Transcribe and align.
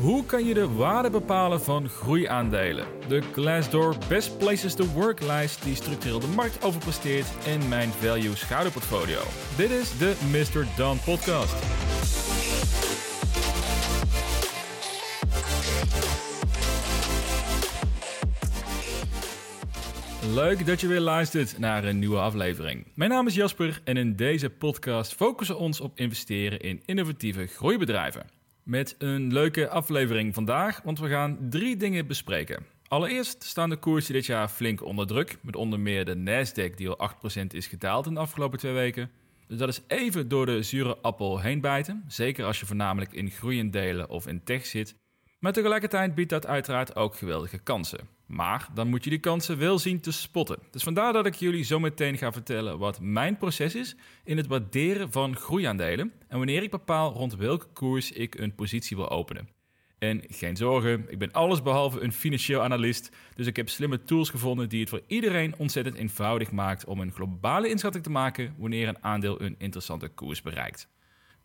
Hoe 0.00 0.24
kan 0.24 0.44
je 0.44 0.54
de 0.54 0.68
waarde 0.68 1.10
bepalen 1.10 1.60
van 1.60 1.88
groeiaandelen? 1.88 2.86
De 3.08 3.20
Glassdoor 3.32 3.96
Best 4.08 4.38
Places 4.38 4.74
to 4.74 4.84
Work 4.84 5.22
lijst 5.22 5.64
die 5.64 5.74
structureel 5.74 6.20
de 6.20 6.26
markt 6.26 6.64
overpresteert 6.64 7.26
en 7.46 7.68
mijn 7.68 7.88
value 7.88 8.36
schouderportfolio. 8.36 9.20
Dit 9.56 9.70
is 9.70 9.98
de 9.98 10.14
Mr. 10.30 10.66
Dan 10.76 10.98
podcast. 11.04 11.54
Leuk 20.34 20.66
dat 20.66 20.80
je 20.80 20.86
weer 20.86 21.00
luistert 21.00 21.58
naar 21.58 21.84
een 21.84 21.98
nieuwe 21.98 22.18
aflevering. 22.18 22.86
Mijn 22.94 23.10
naam 23.10 23.26
is 23.26 23.34
Jasper 23.34 23.80
en 23.84 23.96
in 23.96 24.16
deze 24.16 24.50
podcast 24.50 25.14
focussen 25.14 25.56
we 25.56 25.62
ons 25.62 25.80
op 25.80 25.92
investeren 25.98 26.60
in 26.60 26.82
innovatieve 26.84 27.46
groeibedrijven. 27.46 28.37
Met 28.68 28.94
een 28.98 29.32
leuke 29.32 29.68
aflevering 29.68 30.34
vandaag, 30.34 30.80
want 30.84 30.98
we 30.98 31.08
gaan 31.08 31.38
drie 31.50 31.76
dingen 31.76 32.06
bespreken. 32.06 32.66
Allereerst 32.88 33.44
staan 33.44 33.70
de 33.70 33.76
koersen 33.76 34.12
dit 34.14 34.26
jaar 34.26 34.48
flink 34.48 34.84
onder 34.84 35.06
druk, 35.06 35.38
met 35.42 35.56
onder 35.56 35.80
meer 35.80 36.04
de 36.04 36.14
Nasdaq 36.14 36.74
die 36.74 36.88
al 36.88 37.10
8% 37.42 37.46
is 37.48 37.66
gedaald 37.66 38.06
in 38.06 38.14
de 38.14 38.20
afgelopen 38.20 38.58
twee 38.58 38.72
weken. 38.72 39.10
Dus 39.46 39.58
dat 39.58 39.68
is 39.68 39.82
even 39.86 40.28
door 40.28 40.46
de 40.46 40.62
zure 40.62 40.98
appel 40.98 41.40
heen 41.40 41.60
bijten, 41.60 42.04
zeker 42.08 42.44
als 42.44 42.60
je 42.60 42.66
voornamelijk 42.66 43.12
in 43.12 43.30
groeiendelen 43.30 44.08
of 44.08 44.26
in 44.26 44.44
tech 44.44 44.66
zit. 44.66 44.94
Maar 45.38 45.52
tegelijkertijd 45.52 46.14
biedt 46.14 46.30
dat 46.30 46.46
uiteraard 46.46 46.96
ook 46.96 47.16
geweldige 47.16 47.58
kansen. 47.58 48.08
Maar 48.26 48.68
dan 48.74 48.88
moet 48.88 49.04
je 49.04 49.10
die 49.10 49.18
kansen 49.18 49.58
wel 49.58 49.78
zien 49.78 50.00
te 50.00 50.12
spotten. 50.12 50.58
Dus 50.70 50.82
vandaar 50.82 51.12
dat 51.12 51.26
ik 51.26 51.34
jullie 51.34 51.64
zo 51.64 51.80
meteen 51.80 52.18
ga 52.18 52.32
vertellen 52.32 52.78
wat 52.78 53.00
mijn 53.00 53.36
proces 53.36 53.74
is 53.74 53.96
in 54.24 54.36
het 54.36 54.46
waarderen 54.46 55.12
van 55.12 55.36
groeiaandelen 55.36 56.12
en 56.28 56.36
wanneer 56.38 56.62
ik 56.62 56.70
bepaal 56.70 57.12
rond 57.12 57.36
welke 57.36 57.66
koers 57.72 58.12
ik 58.12 58.34
een 58.34 58.54
positie 58.54 58.96
wil 58.96 59.10
openen. 59.10 59.48
En 59.98 60.22
geen 60.28 60.56
zorgen, 60.56 61.04
ik 61.08 61.18
ben 61.18 61.32
allesbehalve 61.32 62.00
een 62.00 62.12
financieel 62.12 62.62
analist, 62.62 63.10
dus 63.34 63.46
ik 63.46 63.56
heb 63.56 63.68
slimme 63.68 64.04
tools 64.04 64.30
gevonden 64.30 64.68
die 64.68 64.80
het 64.80 64.88
voor 64.88 65.02
iedereen 65.06 65.54
ontzettend 65.56 65.96
eenvoudig 65.96 66.50
maakt 66.50 66.84
om 66.84 67.00
een 67.00 67.12
globale 67.12 67.68
inschatting 67.68 68.04
te 68.04 68.10
maken 68.10 68.54
wanneer 68.58 68.88
een 68.88 69.02
aandeel 69.02 69.42
een 69.42 69.54
interessante 69.58 70.08
koers 70.08 70.42
bereikt. 70.42 70.88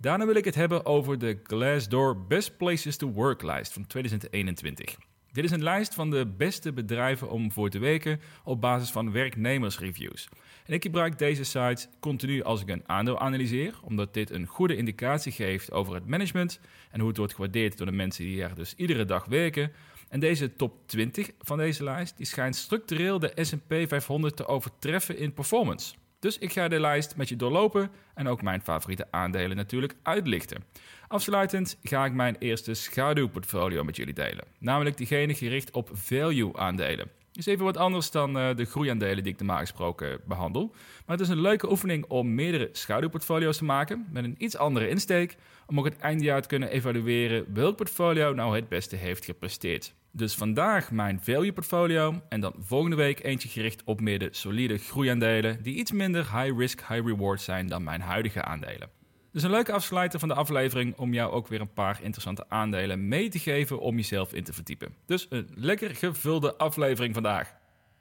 Daarna 0.03 0.25
wil 0.25 0.35
ik 0.35 0.45
het 0.45 0.55
hebben 0.55 0.85
over 0.85 1.19
de 1.19 1.39
Glassdoor 1.43 2.25
Best 2.25 2.57
Places 2.57 2.97
to 2.97 3.11
Work 3.11 3.41
lijst 3.41 3.73
van 3.73 3.87
2021. 3.87 4.95
Dit 5.31 5.43
is 5.43 5.51
een 5.51 5.63
lijst 5.63 5.93
van 5.93 6.09
de 6.09 6.27
beste 6.37 6.73
bedrijven 6.73 7.29
om 7.29 7.51
voor 7.51 7.69
te 7.69 7.79
werken 7.79 8.19
op 8.43 8.61
basis 8.61 8.91
van 8.91 9.11
werknemersreviews. 9.11 10.29
En 10.65 10.73
ik 10.73 10.83
gebruik 10.83 11.17
deze 11.17 11.43
site 11.43 11.87
continu 11.99 12.43
als 12.43 12.61
ik 12.61 12.69
een 12.69 12.83
aandeel 12.85 13.19
analyseer, 13.19 13.79
omdat 13.83 14.13
dit 14.13 14.29
een 14.29 14.45
goede 14.45 14.75
indicatie 14.75 15.31
geeft 15.31 15.71
over 15.71 15.93
het 15.93 16.07
management 16.07 16.59
en 16.91 16.99
hoe 16.99 17.09
het 17.09 17.17
wordt 17.17 17.33
gewaardeerd 17.33 17.77
door 17.77 17.87
de 17.87 17.91
mensen 17.91 18.23
die 18.23 18.43
er 18.43 18.55
dus 18.55 18.73
iedere 18.75 19.05
dag 19.05 19.25
werken. 19.25 19.71
En 20.09 20.19
deze 20.19 20.55
top 20.55 20.87
20 20.87 21.29
van 21.39 21.57
deze 21.57 21.83
lijst 21.83 22.17
die 22.17 22.25
schijnt 22.25 22.55
structureel 22.55 23.19
de 23.19 23.31
S&P 23.35 23.73
500 23.87 24.35
te 24.35 24.47
overtreffen 24.47 25.17
in 25.17 25.33
performance. 25.33 25.93
Dus 26.23 26.37
ik 26.37 26.51
ga 26.51 26.67
de 26.67 26.79
lijst 26.79 27.15
met 27.15 27.29
je 27.29 27.35
doorlopen 27.35 27.91
en 28.13 28.27
ook 28.27 28.41
mijn 28.41 28.61
favoriete 28.61 29.07
aandelen 29.11 29.57
natuurlijk 29.57 29.95
uitlichten. 30.03 30.63
Afsluitend 31.07 31.77
ga 31.83 32.05
ik 32.05 32.13
mijn 32.13 32.35
eerste 32.39 32.73
schaduwportfolio 32.73 33.83
met 33.83 33.95
jullie 33.95 34.13
delen. 34.13 34.45
Namelijk 34.59 34.97
diegene 34.97 35.35
gericht 35.35 35.71
op 35.71 35.89
value 35.93 36.57
aandelen. 36.57 37.09
Is 37.33 37.45
even 37.45 37.65
wat 37.65 37.77
anders 37.77 38.11
dan 38.11 38.37
uh, 38.37 38.55
de 38.55 38.65
groeiaandelen 38.65 39.23
die 39.23 39.33
ik 39.33 39.39
normaal 39.39 39.59
gesproken 39.59 40.19
behandel. 40.25 40.71
Maar 41.05 41.17
het 41.17 41.25
is 41.25 41.29
een 41.29 41.41
leuke 41.41 41.69
oefening 41.71 42.05
om 42.05 42.35
meerdere 42.35 42.69
schaduwportfolio's 42.71 43.57
te 43.57 43.63
maken 43.63 44.07
met 44.11 44.23
een 44.23 44.35
iets 44.37 44.57
andere 44.57 44.89
insteek. 44.89 45.35
Om 45.65 45.79
ook 45.79 45.85
het 45.85 45.97
eindjaar 45.97 46.41
te 46.41 46.47
kunnen 46.47 46.69
evalueren 46.69 47.53
welk 47.53 47.75
portfolio 47.75 48.33
nou 48.33 48.55
het 48.55 48.69
beste 48.69 48.95
heeft 48.95 49.25
gepresteerd. 49.25 49.93
Dus 50.15 50.35
vandaag 50.35 50.91
mijn 50.91 51.19
value 51.21 51.53
portfolio 51.53 52.21
en 52.29 52.39
dan 52.39 52.55
volgende 52.59 52.95
week 52.95 53.23
eentje 53.23 53.49
gericht 53.49 53.83
op 53.83 54.01
meer 54.01 54.19
de 54.19 54.27
solide 54.31 54.77
groeiaandelen 54.77 55.63
die 55.63 55.75
iets 55.75 55.91
minder 55.91 56.39
high 56.39 56.57
risk, 56.57 56.79
high 56.79 57.05
reward 57.05 57.41
zijn 57.41 57.67
dan 57.67 57.83
mijn 57.83 58.01
huidige 58.01 58.43
aandelen. 58.43 58.89
Dus 59.31 59.43
een 59.43 59.49
leuke 59.49 59.71
afsluiter 59.71 60.19
van 60.19 60.27
de 60.27 60.33
aflevering 60.33 60.97
om 60.97 61.13
jou 61.13 61.31
ook 61.31 61.47
weer 61.47 61.61
een 61.61 61.73
paar 61.73 61.99
interessante 62.01 62.49
aandelen 62.49 63.07
mee 63.07 63.29
te 63.29 63.39
geven 63.39 63.79
om 63.79 63.95
jezelf 63.95 64.33
in 64.33 64.43
te 64.43 64.53
verdiepen. 64.53 64.95
Dus 65.05 65.27
een 65.29 65.49
lekker 65.55 65.95
gevulde 65.95 66.55
aflevering 66.57 67.13
vandaag. 67.13 67.53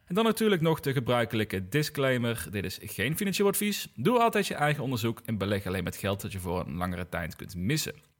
En 0.04 0.14
dan 0.14 0.24
natuurlijk 0.24 0.62
nog 0.62 0.80
de 0.80 0.92
gebruikelijke 0.92 1.68
disclaimer: 1.68 2.46
dit 2.50 2.64
is 2.64 2.78
geen 2.82 3.16
financieel 3.16 3.48
advies. 3.48 3.88
Doe 3.94 4.18
altijd 4.18 4.46
je 4.46 4.54
eigen 4.54 4.82
onderzoek 4.82 5.20
en 5.24 5.38
beleg 5.38 5.66
alleen 5.66 5.84
met 5.84 5.96
geld 5.96 6.20
dat 6.20 6.32
je 6.32 6.40
voor 6.40 6.66
een 6.66 6.76
langere 6.76 7.08
tijd 7.08 7.36
kunt 7.36 7.56
missen. 7.56 8.11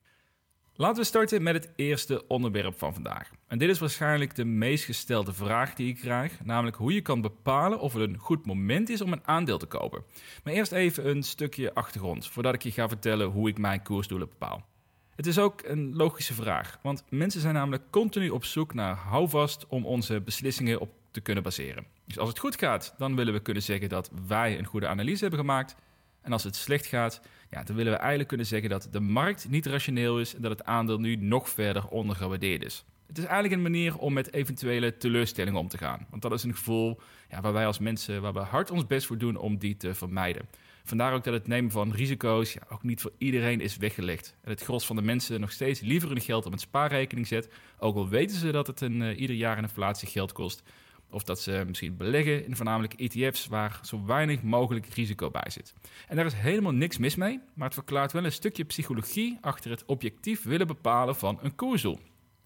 Laten 0.82 1.02
we 1.02 1.08
starten 1.08 1.42
met 1.42 1.54
het 1.54 1.68
eerste 1.76 2.26
onderwerp 2.26 2.78
van 2.78 2.94
vandaag. 2.94 3.30
En 3.46 3.58
dit 3.58 3.68
is 3.68 3.78
waarschijnlijk 3.78 4.34
de 4.34 4.44
meest 4.44 4.84
gestelde 4.84 5.32
vraag 5.32 5.74
die 5.74 5.88
ik 5.88 5.96
krijg, 5.96 6.44
namelijk 6.44 6.76
hoe 6.76 6.94
je 6.94 7.00
kan 7.00 7.20
bepalen 7.20 7.80
of 7.80 7.92
het 7.92 8.02
een 8.02 8.18
goed 8.18 8.46
moment 8.46 8.88
is 8.88 9.00
om 9.00 9.12
een 9.12 9.26
aandeel 9.26 9.58
te 9.58 9.66
kopen. 9.66 10.04
Maar 10.44 10.52
eerst 10.52 10.72
even 10.72 11.08
een 11.08 11.22
stukje 11.22 11.74
achtergrond, 11.74 12.26
voordat 12.26 12.54
ik 12.54 12.62
je 12.62 12.70
ga 12.70 12.88
vertellen 12.88 13.26
hoe 13.26 13.48
ik 13.48 13.58
mijn 13.58 13.82
koersdoelen 13.82 14.28
bepaal. 14.28 14.66
Het 15.14 15.26
is 15.26 15.38
ook 15.38 15.62
een 15.64 15.96
logische 15.96 16.34
vraag, 16.34 16.78
want 16.82 17.04
mensen 17.08 17.40
zijn 17.40 17.54
namelijk 17.54 17.82
continu 17.90 18.28
op 18.28 18.44
zoek 18.44 18.74
naar 18.74 18.96
houvast 18.96 19.66
om 19.66 19.86
onze 19.86 20.20
beslissingen 20.20 20.80
op 20.80 20.90
te 21.10 21.20
kunnen 21.20 21.42
baseren. 21.42 21.86
Dus 22.06 22.18
als 22.18 22.28
het 22.28 22.38
goed 22.38 22.58
gaat, 22.58 22.94
dan 22.98 23.16
willen 23.16 23.32
we 23.32 23.40
kunnen 23.40 23.62
zeggen 23.62 23.88
dat 23.88 24.10
wij 24.26 24.58
een 24.58 24.66
goede 24.66 24.88
analyse 24.88 25.20
hebben 25.20 25.40
gemaakt. 25.40 25.74
En 26.22 26.32
als 26.32 26.44
het 26.44 26.56
slecht 26.56 26.86
gaat, 26.86 27.20
ja, 27.52 27.62
dan 27.62 27.76
willen 27.76 27.92
we 27.92 27.98
eigenlijk 27.98 28.28
kunnen 28.28 28.46
zeggen 28.46 28.70
dat 28.70 28.88
de 28.90 29.00
markt 29.00 29.48
niet 29.48 29.66
rationeel 29.66 30.20
is 30.20 30.34
en 30.34 30.42
dat 30.42 30.50
het 30.50 30.64
aandeel 30.64 30.98
nu 30.98 31.16
nog 31.16 31.48
verder 31.48 31.88
ondergewaardeerd 31.88 32.64
is. 32.64 32.84
Het 33.06 33.18
is 33.18 33.24
eigenlijk 33.24 33.54
een 33.54 33.62
manier 33.62 33.98
om 33.98 34.12
met 34.12 34.32
eventuele 34.32 34.96
teleurstellingen 34.96 35.60
om 35.60 35.68
te 35.68 35.78
gaan. 35.78 36.06
Want 36.10 36.22
dat 36.22 36.32
is 36.32 36.42
een 36.42 36.54
gevoel 36.54 37.00
ja, 37.30 37.40
waar 37.40 37.52
wij 37.52 37.66
als 37.66 37.78
mensen 37.78 38.22
waar 38.22 38.32
we 38.32 38.38
hard 38.38 38.70
ons 38.70 38.86
best 38.86 39.06
voor 39.06 39.18
doen 39.18 39.36
om 39.36 39.58
die 39.58 39.76
te 39.76 39.94
vermijden. 39.94 40.48
Vandaar 40.84 41.14
ook 41.14 41.24
dat 41.24 41.34
het 41.34 41.46
nemen 41.46 41.70
van 41.70 41.92
risico's 41.92 42.52
ja, 42.52 42.62
ook 42.68 42.82
niet 42.82 43.00
voor 43.00 43.12
iedereen 43.18 43.60
is 43.60 43.76
weggelegd. 43.76 44.36
En 44.42 44.50
het 44.50 44.62
gros 44.62 44.86
van 44.86 44.96
de 44.96 45.02
mensen 45.02 45.40
nog 45.40 45.52
steeds 45.52 45.80
liever 45.80 46.08
hun 46.08 46.20
geld 46.20 46.46
op 46.46 46.52
een 46.52 46.58
spaarrekening 46.58 47.26
zet. 47.26 47.48
Ook 47.78 47.96
al 47.96 48.08
weten 48.08 48.36
ze 48.36 48.50
dat 48.50 48.66
het 48.66 48.80
een, 48.80 49.00
uh, 49.00 49.20
ieder 49.20 49.36
jaar 49.36 49.56
een 49.56 49.62
inflatie 49.62 50.08
geld 50.08 50.32
kost. 50.32 50.62
Of 51.12 51.24
dat 51.24 51.40
ze 51.40 51.64
misschien 51.66 51.96
beleggen 51.96 52.46
in 52.46 52.56
voornamelijk 52.56 52.94
ETF's 52.94 53.46
waar 53.46 53.80
zo 53.82 54.04
weinig 54.04 54.42
mogelijk 54.42 54.86
risico 54.86 55.30
bij 55.30 55.50
zit. 55.50 55.74
En 56.08 56.16
daar 56.16 56.26
is 56.26 56.34
helemaal 56.34 56.72
niks 56.72 56.98
mis 56.98 57.16
mee, 57.16 57.40
maar 57.54 57.66
het 57.66 57.74
verklaart 57.74 58.12
wel 58.12 58.24
een 58.24 58.32
stukje 58.32 58.64
psychologie 58.64 59.38
achter 59.40 59.70
het 59.70 59.84
objectief 59.84 60.42
willen 60.42 60.66
bepalen 60.66 61.16
van 61.16 61.38
een 61.42 61.54
koersdoel. 61.54 61.98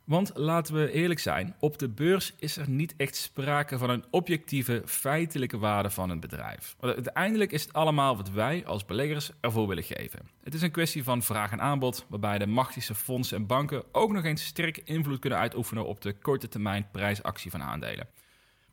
Want 0.06 0.30
laten 0.34 0.74
we 0.74 0.92
eerlijk 0.92 1.20
zijn, 1.20 1.54
op 1.58 1.78
de 1.78 1.88
beurs 1.88 2.34
is 2.38 2.56
er 2.56 2.70
niet 2.70 2.94
echt 2.96 3.16
sprake 3.16 3.78
van 3.78 3.90
een 3.90 4.04
objectieve, 4.10 4.82
feitelijke 4.84 5.58
waarde 5.58 5.90
van 5.90 6.10
een 6.10 6.20
bedrijf. 6.20 6.76
Uiteindelijk 6.80 7.52
is 7.52 7.62
het 7.62 7.72
allemaal 7.72 8.16
wat 8.16 8.30
wij 8.30 8.66
als 8.66 8.84
beleggers 8.84 9.30
ervoor 9.40 9.68
willen 9.68 9.84
geven. 9.84 10.28
Het 10.42 10.54
is 10.54 10.62
een 10.62 10.70
kwestie 10.70 11.04
van 11.04 11.22
vraag 11.22 11.50
en 11.52 11.60
aanbod, 11.60 12.06
waarbij 12.08 12.38
de 12.38 12.46
machtigste 12.46 12.94
fondsen 12.94 13.36
en 13.36 13.46
banken 13.46 13.84
ook 13.92 14.12
nog 14.12 14.24
eens 14.24 14.44
sterke 14.44 14.82
invloed 14.84 15.18
kunnen 15.18 15.38
uitoefenen 15.38 15.86
op 15.86 16.00
de 16.00 16.12
korte 16.12 16.48
termijn 16.48 16.88
prijsactie 16.92 17.50
van 17.50 17.62
aandelen. 17.62 18.08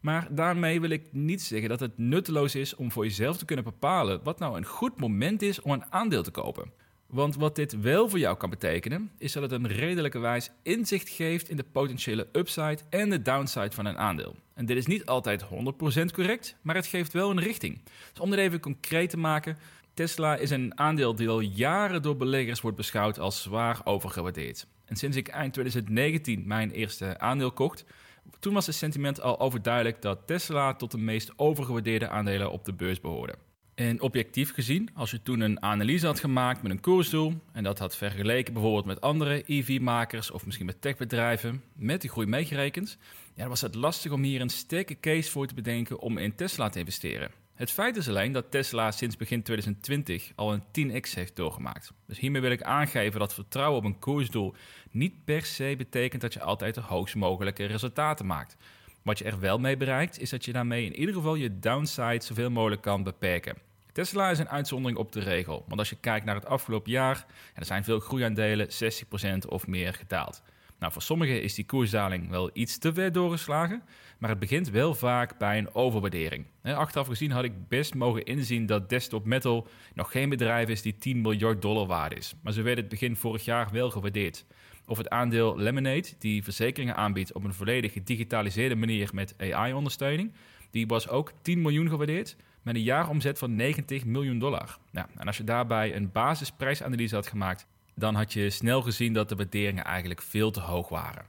Maar 0.03 0.27
daarmee 0.35 0.81
wil 0.81 0.89
ik 0.89 1.07
niet 1.11 1.41
zeggen 1.41 1.69
dat 1.69 1.79
het 1.79 1.97
nutteloos 1.97 2.55
is 2.55 2.75
om 2.75 2.91
voor 2.91 3.03
jezelf 3.03 3.37
te 3.37 3.45
kunnen 3.45 3.65
bepalen 3.65 4.19
wat 4.23 4.39
nou 4.39 4.57
een 4.57 4.65
goed 4.65 4.99
moment 4.99 5.41
is 5.41 5.61
om 5.61 5.71
een 5.71 5.91
aandeel 5.91 6.23
te 6.23 6.31
kopen. 6.31 6.71
Want 7.07 7.35
wat 7.35 7.55
dit 7.55 7.81
wel 7.81 8.09
voor 8.09 8.19
jou 8.19 8.37
kan 8.37 8.49
betekenen, 8.49 9.11
is 9.17 9.31
dat 9.31 9.43
het 9.43 9.51
een 9.51 9.67
redelijke 9.67 10.19
wijs 10.19 10.51
inzicht 10.63 11.09
geeft 11.09 11.49
in 11.49 11.57
de 11.57 11.65
potentiële 11.71 12.27
upside 12.31 12.77
en 12.89 13.09
de 13.09 13.21
downside 13.21 13.71
van 13.71 13.85
een 13.85 13.97
aandeel. 13.97 14.35
En 14.53 14.65
dit 14.65 14.77
is 14.77 14.85
niet 14.85 15.05
altijd 15.05 15.43
100% 15.43 15.45
correct, 16.13 16.55
maar 16.61 16.75
het 16.75 16.87
geeft 16.87 17.13
wel 17.13 17.29
een 17.29 17.39
richting. 17.39 17.81
Dus 18.11 18.19
om 18.19 18.29
dit 18.29 18.39
even 18.39 18.59
concreet 18.59 19.09
te 19.09 19.17
maken, 19.17 19.57
Tesla 19.93 20.35
is 20.35 20.49
een 20.49 20.79
aandeel 20.79 21.15
die 21.15 21.29
al 21.29 21.39
jaren 21.39 22.01
door 22.01 22.17
beleggers 22.17 22.61
wordt 22.61 22.77
beschouwd 22.77 23.19
als 23.19 23.41
zwaar 23.41 23.81
overgewaardeerd. 23.83 24.67
En 24.85 24.95
sinds 24.95 25.17
ik 25.17 25.27
eind 25.27 25.53
2019 25.53 26.43
mijn 26.45 26.71
eerste 26.71 27.19
aandeel 27.19 27.51
kocht, 27.51 27.85
toen 28.39 28.53
was 28.53 28.65
het 28.65 28.75
sentiment 28.75 29.21
al 29.21 29.39
overduidelijk 29.39 30.01
dat 30.01 30.27
Tesla 30.27 30.73
tot 30.73 30.91
de 30.91 30.97
meest 30.97 31.31
overgewaardeerde 31.35 32.09
aandelen 32.09 32.51
op 32.51 32.65
de 32.65 32.73
beurs 32.73 33.01
behoorde. 33.01 33.35
En 33.75 34.01
objectief 34.01 34.53
gezien, 34.53 34.89
als 34.93 35.11
je 35.11 35.21
toen 35.21 35.39
een 35.39 35.61
analyse 35.61 36.05
had 36.05 36.19
gemaakt 36.19 36.61
met 36.61 36.71
een 36.71 36.81
koersdoel 36.81 37.33
en 37.51 37.63
dat 37.63 37.79
had 37.79 37.97
vergeleken 37.97 38.53
bijvoorbeeld 38.53 38.85
met 38.85 39.01
andere 39.01 39.43
EV-makers 39.45 40.31
of 40.31 40.45
misschien 40.45 40.65
met 40.65 40.81
techbedrijven, 40.81 41.63
met 41.75 42.01
die 42.01 42.09
groei 42.09 42.27
meegerekend, 42.27 42.97
ja, 43.35 43.41
dan 43.41 43.49
was 43.49 43.61
het 43.61 43.75
lastig 43.75 44.11
om 44.11 44.23
hier 44.23 44.41
een 44.41 44.49
sterke 44.49 44.99
case 44.99 45.31
voor 45.31 45.47
te 45.47 45.53
bedenken 45.53 45.99
om 45.99 46.17
in 46.17 46.35
Tesla 46.35 46.69
te 46.69 46.79
investeren. 46.79 47.31
Het 47.63 47.71
feit 47.71 47.97
is 47.97 48.09
alleen 48.09 48.31
dat 48.31 48.51
Tesla 48.51 48.91
sinds 48.91 49.17
begin 49.17 49.43
2020 49.43 50.31
al 50.35 50.53
een 50.53 50.63
10x 50.63 51.13
heeft 51.13 51.35
doorgemaakt. 51.35 51.91
Dus 52.07 52.19
hiermee 52.19 52.41
wil 52.41 52.51
ik 52.51 52.63
aangeven 52.63 53.19
dat 53.19 53.33
vertrouwen 53.33 53.77
op 53.77 53.85
een 53.85 53.99
koersdoel 53.99 54.55
niet 54.91 55.25
per 55.25 55.45
se 55.45 55.73
betekent 55.77 56.21
dat 56.21 56.33
je 56.33 56.41
altijd 56.41 56.75
de 56.75 56.81
hoogst 56.81 57.15
mogelijke 57.15 57.65
resultaten 57.65 58.25
maakt. 58.25 58.57
Wat 59.01 59.17
je 59.17 59.23
er 59.23 59.39
wel 59.39 59.59
mee 59.59 59.77
bereikt, 59.77 60.19
is 60.19 60.29
dat 60.29 60.45
je 60.45 60.51
daarmee 60.51 60.85
in 60.85 60.95
ieder 60.95 61.15
geval 61.15 61.35
je 61.35 61.59
downside 61.59 62.23
zoveel 62.23 62.49
mogelijk 62.49 62.81
kan 62.81 63.03
beperken. 63.03 63.57
Tesla 63.91 64.29
is 64.29 64.39
een 64.39 64.49
uitzondering 64.49 64.99
op 64.99 65.11
de 65.11 65.19
regel, 65.19 65.63
want 65.67 65.79
als 65.79 65.89
je 65.89 65.97
kijkt 65.99 66.25
naar 66.25 66.35
het 66.35 66.45
afgelopen 66.45 66.91
jaar, 66.91 67.25
er 67.53 67.65
zijn 67.65 67.83
veel 67.83 67.99
groeiaandelen 67.99 68.67
60% 69.45 69.47
of 69.47 69.67
meer 69.67 69.93
gedaald. 69.93 70.41
Nou, 70.83 70.95
voor 70.95 71.03
sommigen 71.03 71.41
is 71.41 71.53
die 71.53 71.65
koersdaling 71.65 72.29
wel 72.29 72.49
iets 72.53 72.77
te 72.77 72.93
ver 72.93 73.11
doorgeslagen, 73.11 73.83
maar 74.17 74.29
het 74.29 74.39
begint 74.39 74.69
wel 74.69 74.93
vaak 74.93 75.37
bij 75.37 75.57
een 75.57 75.73
overwaardering. 75.73 76.45
Achteraf 76.63 77.07
gezien 77.07 77.31
had 77.31 77.43
ik 77.43 77.67
best 77.67 77.93
mogen 77.93 78.25
inzien 78.25 78.65
dat 78.65 78.89
Desktop 78.89 79.25
Metal 79.25 79.67
nog 79.93 80.11
geen 80.11 80.29
bedrijf 80.29 80.69
is 80.69 80.81
die 80.81 80.95
10 80.97 81.21
miljard 81.21 81.61
dollar 81.61 81.87
waard 81.87 82.17
is, 82.17 82.33
maar 82.41 82.53
ze 82.53 82.61
werd 82.61 82.77
het 82.77 82.89
begin 82.89 83.15
vorig 83.15 83.45
jaar 83.45 83.69
wel 83.71 83.89
gewaardeerd. 83.89 84.45
Of 84.85 84.97
het 84.97 85.09
aandeel 85.09 85.57
Lemonade, 85.57 86.07
die 86.19 86.43
verzekeringen 86.43 86.95
aanbiedt 86.95 87.33
op 87.33 87.43
een 87.43 87.53
volledig 87.53 87.93
gedigitaliseerde 87.93 88.75
manier 88.75 89.09
met 89.13 89.35
AI-ondersteuning, 89.37 90.31
die 90.71 90.87
was 90.87 91.09
ook 91.09 91.31
10 91.41 91.61
miljoen 91.61 91.89
gewaardeerd 91.89 92.35
met 92.61 92.75
een 92.75 92.81
jaaromzet 92.83 93.39
van 93.39 93.55
90 93.55 94.05
miljoen 94.05 94.39
dollar. 94.39 94.77
Nou, 94.91 95.07
en 95.17 95.27
als 95.27 95.37
je 95.37 95.43
daarbij 95.43 95.95
een 95.95 96.11
basisprijsanalyse 96.11 97.15
had 97.15 97.27
gemaakt, 97.27 97.67
dan 97.95 98.15
had 98.15 98.33
je 98.33 98.49
snel 98.49 98.81
gezien 98.81 99.13
dat 99.13 99.29
de 99.29 99.35
waarderingen 99.35 99.83
eigenlijk 99.83 100.21
veel 100.21 100.51
te 100.51 100.59
hoog 100.59 100.89
waren. 100.89 101.25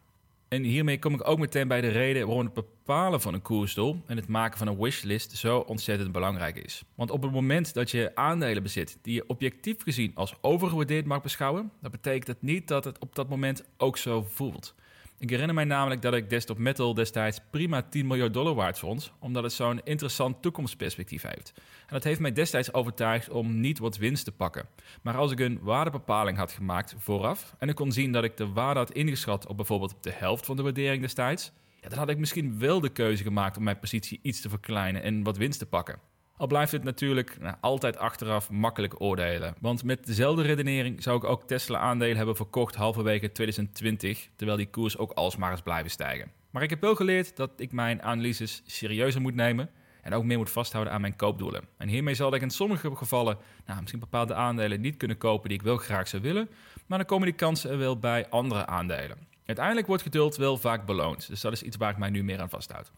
En 0.49 0.63
hiermee 0.63 0.99
kom 0.99 1.15
ik 1.15 1.29
ook 1.29 1.39
meteen 1.39 1.69
bij 1.69 1.81
de 1.81 1.89
reden 1.89 2.27
waarom 2.27 2.45
het 2.45 2.55
bepalen 2.55 3.21
van 3.21 3.35
een 3.35 3.43
koersdoel 3.43 4.03
en 4.07 4.17
het 4.17 4.29
maken 4.29 4.59
van 4.59 4.67
een 4.67 4.79
wishlist 4.79 5.37
zo 5.37 5.59
ontzettend 5.59 6.13
belangrijk 6.13 6.57
is. 6.57 6.85
Want 6.95 7.11
op 7.11 7.23
het 7.23 7.33
moment 7.33 7.75
dat 7.75 7.91
je 7.91 8.11
aandelen 8.15 8.63
bezit 8.63 8.99
die 9.03 9.15
je 9.15 9.29
objectief 9.29 9.83
gezien 9.83 10.13
als 10.15 10.35
overgewaardeerd 10.41 11.07
mag 11.07 11.23
beschouwen, 11.23 11.71
dat 11.81 11.91
betekent 11.91 12.27
het 12.27 12.43
niet 12.43 12.69
dat 12.69 12.85
het 12.85 12.99
op 12.99 13.15
dat 13.15 13.29
moment 13.29 13.65
ook 13.77 13.97
zo 13.97 14.23
voelt. 14.23 14.75
Ik 15.19 15.31
herinner 15.31 15.55
mij 15.55 15.65
namelijk 15.65 16.03
dat 16.03 16.15
ik 16.15 16.31
Desktop 16.31 16.59
Metal 16.59 16.95
destijds 16.95 17.41
prima 17.51 17.83
10 17.83 18.07
miljard 18.07 18.35
dollar 18.35 18.55
waard 18.55 18.79
vond, 18.79 19.13
omdat 19.21 19.43
het 19.43 19.53
zo'n 19.53 19.81
interessant 19.85 20.43
toekomstperspectief 20.43 21.23
heeft. 21.23 21.53
En 21.57 21.93
dat 21.93 22.05
heeft 22.05 22.21
mij 22.21 22.33
destijds 22.33 22.73
overtuigd 22.73 23.29
om 23.29 23.61
niet 23.61 23.79
wat 23.79 23.97
winst 23.97 24.25
te 24.25 24.33
pakken. 24.33 24.69
Maar 25.03 25.17
als 25.17 25.33
ik 25.33 25.41
een 25.41 25.59
waardebepaling 25.63 26.39
had 26.39 26.53
gemaakt 26.53 26.95
vooraf 26.99 27.55
en 27.59 27.69
ik 27.69 27.75
kon 27.75 27.93
zien 27.93 28.13
dat 28.13 28.25
ik 28.25 28.37
de 28.37 28.49
waarde 28.49 28.81
had 28.81 28.93
ingeschat 28.93 29.47
op 29.47 29.57
bijvoorbeeld 29.57 29.95
de 30.01 30.13
helft 30.13 30.47
van 30.47 30.57
de 30.57 30.63
waardering 30.63 31.03
destijds, 31.03 31.53
ja, 31.81 31.89
dan 31.89 31.99
had 31.99 32.09
ik 32.09 32.19
misschien 32.19 32.59
wel 32.59 32.81
de 32.81 32.93
keuze 32.93 33.23
gemaakt 33.23 33.57
om 33.57 33.63
mijn 33.63 33.79
positie 33.79 34.19
iets 34.23 34.41
te 34.41 34.49
verkleinen 34.49 35.03
en 35.03 35.23
wat 35.23 35.37
winst 35.37 35.59
te 35.59 35.67
pakken. 35.67 35.99
Al 36.37 36.47
blijft 36.47 36.73
het 36.73 36.85
natuurlijk 36.85 37.41
nou, 37.41 37.57
altijd 37.61 37.97
achteraf 37.97 38.51
makkelijk 38.51 39.01
oordelen. 39.01 39.55
Want 39.61 39.85
met 39.85 40.07
dezelfde 40.07 40.43
redenering 40.43 41.03
zou 41.03 41.17
ik 41.17 41.25
ook 41.25 41.47
Tesla-aandelen 41.47 42.17
hebben 42.17 42.37
verkocht 42.37 42.75
halverwege 42.75 43.33
2020, 43.33 44.29
terwijl 44.37 44.59
die 44.59 44.71
koers 44.71 44.99
ook 44.99 45.13
alsmaar 45.13 45.51
eens 45.51 45.61
blijven 45.61 45.91
stijgen. 45.91 46.31
Maar 46.51 46.63
ik 46.63 46.71
heb 46.71 46.81
wel 46.81 46.95
geleerd 46.95 47.37
dat 47.37 47.51
ik 47.57 47.73
mijn 47.73 48.03
analyses 48.03 48.63
serieuzer 48.67 49.21
moet 49.21 49.35
nemen 49.35 49.71
en 50.03 50.15
ook 50.15 50.25
meer 50.25 50.39
moet 50.39 50.51
vasthouden 50.51 50.93
aan 50.93 51.01
mijn 51.01 51.17
koopdoelen. 51.17 51.65
En 51.77 51.89
hiermee 51.89 52.15
zal 52.15 52.35
ik 52.35 52.43
in 52.43 52.51
sommige 52.51 52.97
gevallen 52.97 53.39
nou, 53.67 53.81
misschien 53.81 54.01
bepaalde 54.01 54.35
aandelen 54.35 54.81
niet 54.81 54.97
kunnen 54.97 55.19
kopen 55.19 55.49
die 55.49 55.59
ik 55.59 55.65
wel 55.65 55.77
graag 55.77 56.09
zou 56.09 56.23
willen, 56.23 56.49
maar 56.87 56.99
dan 56.99 57.07
komen 57.07 57.27
die 57.27 57.37
kansen 57.37 57.71
er 57.71 57.79
wel 57.79 57.99
bij 57.99 58.29
andere 58.29 58.67
aandelen. 58.67 59.19
Uiteindelijk 59.47 59.87
wordt 59.87 60.03
geduld 60.03 60.37
wel 60.37 60.57
vaak 60.57 60.87
beloond, 60.87 61.29
dus 61.29 61.41
dat 61.41 61.53
is 61.53 61.63
iets 61.63 61.77
waar 61.77 61.91
ik 61.91 61.99
mij 61.99 62.11
nu 62.11 62.25
meer 62.25 62.41
aan 62.41 62.51
vasthoud. 62.51 62.91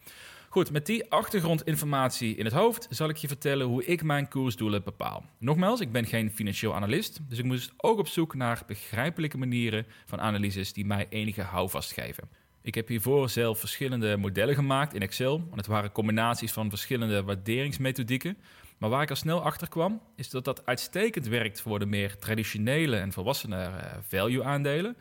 Goed, 0.57 0.71
met 0.71 0.85
die 0.85 1.11
achtergrondinformatie 1.11 2.35
in 2.35 2.45
het 2.45 2.53
hoofd 2.53 2.87
zal 2.89 3.09
ik 3.09 3.17
je 3.17 3.27
vertellen 3.27 3.67
hoe 3.67 3.85
ik 3.85 4.03
mijn 4.03 4.29
koersdoelen 4.29 4.83
bepaal. 4.83 5.25
Nogmaals, 5.39 5.79
ik 5.79 5.91
ben 5.91 6.05
geen 6.05 6.31
financieel 6.31 6.75
analist, 6.75 7.19
dus 7.29 7.37
ik 7.37 7.45
moest 7.45 7.73
ook 7.77 7.99
op 7.99 8.07
zoek 8.07 8.35
naar 8.35 8.63
begrijpelijke 8.67 9.37
manieren 9.37 9.85
van 10.05 10.21
analyses 10.21 10.73
die 10.73 10.85
mij 10.85 11.07
enige 11.09 11.41
houvast 11.41 11.91
geven. 11.91 12.29
Ik 12.61 12.75
heb 12.75 12.87
hiervoor 12.87 13.29
zelf 13.29 13.59
verschillende 13.59 14.17
modellen 14.17 14.55
gemaakt 14.55 14.93
in 14.93 15.01
Excel. 15.01 15.39
Want 15.39 15.55
het 15.55 15.67
waren 15.67 15.91
combinaties 15.91 16.51
van 16.51 16.69
verschillende 16.69 17.23
waarderingsmethodieken. 17.23 18.37
Maar 18.77 18.89
waar 18.89 19.01
ik 19.01 19.09
al 19.09 19.15
snel 19.15 19.41
achter 19.41 19.69
kwam, 19.69 20.01
is 20.15 20.29
dat 20.29 20.45
dat 20.45 20.65
uitstekend 20.65 21.27
werkt 21.27 21.61
voor 21.61 21.79
de 21.79 21.85
meer 21.85 22.17
traditionele 22.17 22.95
en 22.97 23.11
volwassene 23.11 23.63
eh, 23.63 23.97
value-aandelen, 24.07 24.97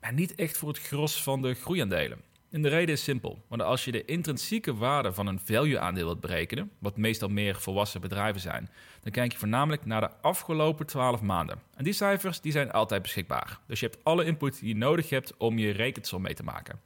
maar 0.00 0.12
niet 0.12 0.34
echt 0.34 0.58
voor 0.58 0.68
het 0.68 0.78
gros 0.78 1.22
van 1.22 1.42
de 1.42 1.54
groeiaandelen. 1.54 2.29
En 2.50 2.62
de 2.62 2.68
reden 2.68 2.94
is 2.94 3.04
simpel. 3.04 3.44
Want 3.48 3.62
als 3.62 3.84
je 3.84 3.92
de 3.92 4.04
intrinsieke 4.04 4.74
waarde 4.74 5.12
van 5.12 5.26
een 5.26 5.40
value-aandeel 5.44 6.04
wilt 6.04 6.20
berekenen, 6.20 6.70
wat 6.78 6.96
meestal 6.96 7.28
meer 7.28 7.60
volwassen 7.60 8.00
bedrijven 8.00 8.40
zijn, 8.40 8.70
dan 9.02 9.12
kijk 9.12 9.32
je 9.32 9.38
voornamelijk 9.38 9.86
naar 9.86 10.00
de 10.00 10.10
afgelopen 10.20 10.86
12 10.86 11.20
maanden. 11.20 11.60
En 11.76 11.84
die 11.84 11.92
cijfers 11.92 12.40
die 12.40 12.52
zijn 12.52 12.72
altijd 12.72 13.02
beschikbaar. 13.02 13.58
Dus 13.66 13.80
je 13.80 13.86
hebt 13.86 14.04
alle 14.04 14.24
input 14.24 14.60
die 14.60 14.68
je 14.68 14.76
nodig 14.76 15.10
hebt 15.10 15.36
om 15.36 15.58
je 15.58 15.70
rekensom 15.70 16.22
mee 16.22 16.34
te 16.34 16.42
maken. 16.42 16.80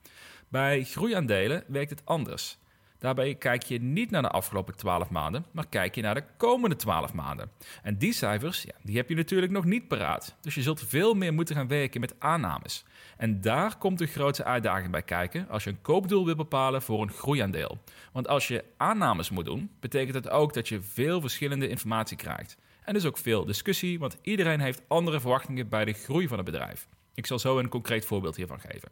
Bij 0.49 0.85
groeiaandelen 0.85 1.65
werkt 1.67 1.91
het 1.91 2.03
anders. 2.05 2.59
Daarbij 3.05 3.35
kijk 3.35 3.63
je 3.63 3.81
niet 3.81 4.11
naar 4.11 4.23
de 4.23 4.29
afgelopen 4.29 4.77
12 4.77 5.11
maanden, 5.11 5.45
maar 5.51 5.67
kijk 5.69 5.95
je 5.95 6.03
naar 6.03 6.15
de 6.15 6.25
komende 6.37 6.77
12 6.77 7.13
maanden. 7.13 7.51
En 7.83 7.99
die 7.99 8.13
cijfers, 8.13 8.63
ja, 8.63 8.73
die 8.83 8.97
heb 8.97 9.09
je 9.09 9.15
natuurlijk 9.15 9.53
nog 9.53 9.65
niet 9.65 9.89
paraat. 9.89 10.37
Dus 10.41 10.55
je 10.55 10.63
zult 10.63 10.83
veel 10.87 11.15
meer 11.15 11.35
moeten 11.35 11.57
gaan 11.57 11.69
werken 11.69 12.01
met 12.01 12.15
aannames. 12.19 12.85
En 13.17 13.41
daar 13.41 13.79
komt 13.79 13.99
de 13.99 14.07
grootste 14.07 14.45
uitdaging 14.45 14.91
bij 14.91 15.03
kijken 15.03 15.49
als 15.49 15.65
je 15.65 15.71
een 15.71 15.83
koopdoel 15.83 16.25
wil 16.25 16.35
bepalen 16.35 16.83
voor 16.83 17.03
een 17.03 17.11
groeiaandeel. 17.11 17.79
Want 18.13 18.29
als 18.29 18.49
je 18.49 18.65
aannames 18.77 19.31
moet 19.31 19.45
doen, 19.45 19.71
betekent 19.81 20.15
het 20.15 20.31
ook 20.31 20.55
dat 20.55 20.69
je 20.69 20.81
veel 20.81 21.21
verschillende 21.21 21.69
informatie 21.69 22.17
krijgt. 22.17 22.57
En 22.85 22.95
dus 22.95 23.05
ook 23.05 23.19
veel 23.19 23.45
discussie, 23.45 23.99
want 23.99 24.19
iedereen 24.23 24.61
heeft 24.61 24.83
andere 24.89 25.21
verwachtingen 25.21 25.69
bij 25.69 25.85
de 25.85 25.93
groei 25.93 26.29
van 26.29 26.37
het 26.37 26.47
bedrijf. 26.47 26.89
Ik 27.15 27.27
zal 27.27 27.39
zo 27.39 27.59
een 27.59 27.69
concreet 27.69 28.05
voorbeeld 28.05 28.37
hiervan 28.37 28.61
geven. 28.61 28.89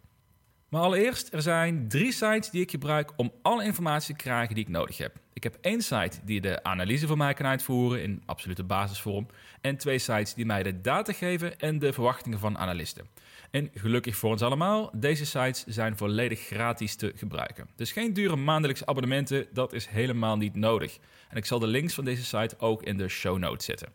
Maar 0.73 0.83
allereerst, 0.83 1.33
er 1.33 1.43
zijn 1.43 1.89
drie 1.89 2.13
sites 2.13 2.51
die 2.51 2.63
ik 2.63 2.71
gebruik 2.71 3.13
om 3.17 3.33
alle 3.43 3.65
informatie 3.65 4.17
te 4.17 4.23
krijgen 4.23 4.55
die 4.55 4.65
ik 4.65 4.71
nodig 4.71 4.99
heb. 4.99 5.17
Ik 5.33 5.43
heb 5.43 5.59
één 5.61 5.83
site 5.83 6.19
die 6.25 6.41
de 6.41 6.63
analyse 6.63 7.07
voor 7.07 7.17
mij 7.17 7.35
kan 7.35 7.47
uitvoeren 7.47 8.03
in 8.03 8.23
absolute 8.27 8.65
basisvorm. 8.65 9.27
En 9.61 9.77
twee 9.77 9.99
sites 9.99 10.35
die 10.35 10.47
mij 10.47 10.63
de 10.63 10.81
data 10.81 11.13
geven 11.13 11.59
en 11.59 11.79
de 11.79 11.93
verwachtingen 11.93 12.39
van 12.39 12.59
analisten. 12.59 13.07
En 13.51 13.71
gelukkig 13.75 14.17
voor 14.17 14.31
ons 14.31 14.43
allemaal, 14.43 14.91
deze 14.95 15.27
sites 15.27 15.65
zijn 15.67 15.97
volledig 15.97 16.41
gratis 16.41 16.97
te 16.97 17.13
gebruiken. 17.17 17.69
Dus 17.77 17.93
geen 17.93 18.13
dure 18.13 18.37
maandelijkse 18.37 18.87
abonnementen, 18.87 19.47
dat 19.53 19.73
is 19.73 19.87
helemaal 19.87 20.37
niet 20.37 20.55
nodig. 20.55 20.99
En 21.29 21.37
ik 21.37 21.45
zal 21.45 21.59
de 21.59 21.67
links 21.67 21.95
van 21.95 22.05
deze 22.05 22.25
site 22.25 22.59
ook 22.59 22.83
in 22.83 22.97
de 22.97 23.09
show 23.09 23.39
notes 23.39 23.65
zetten. 23.65 23.89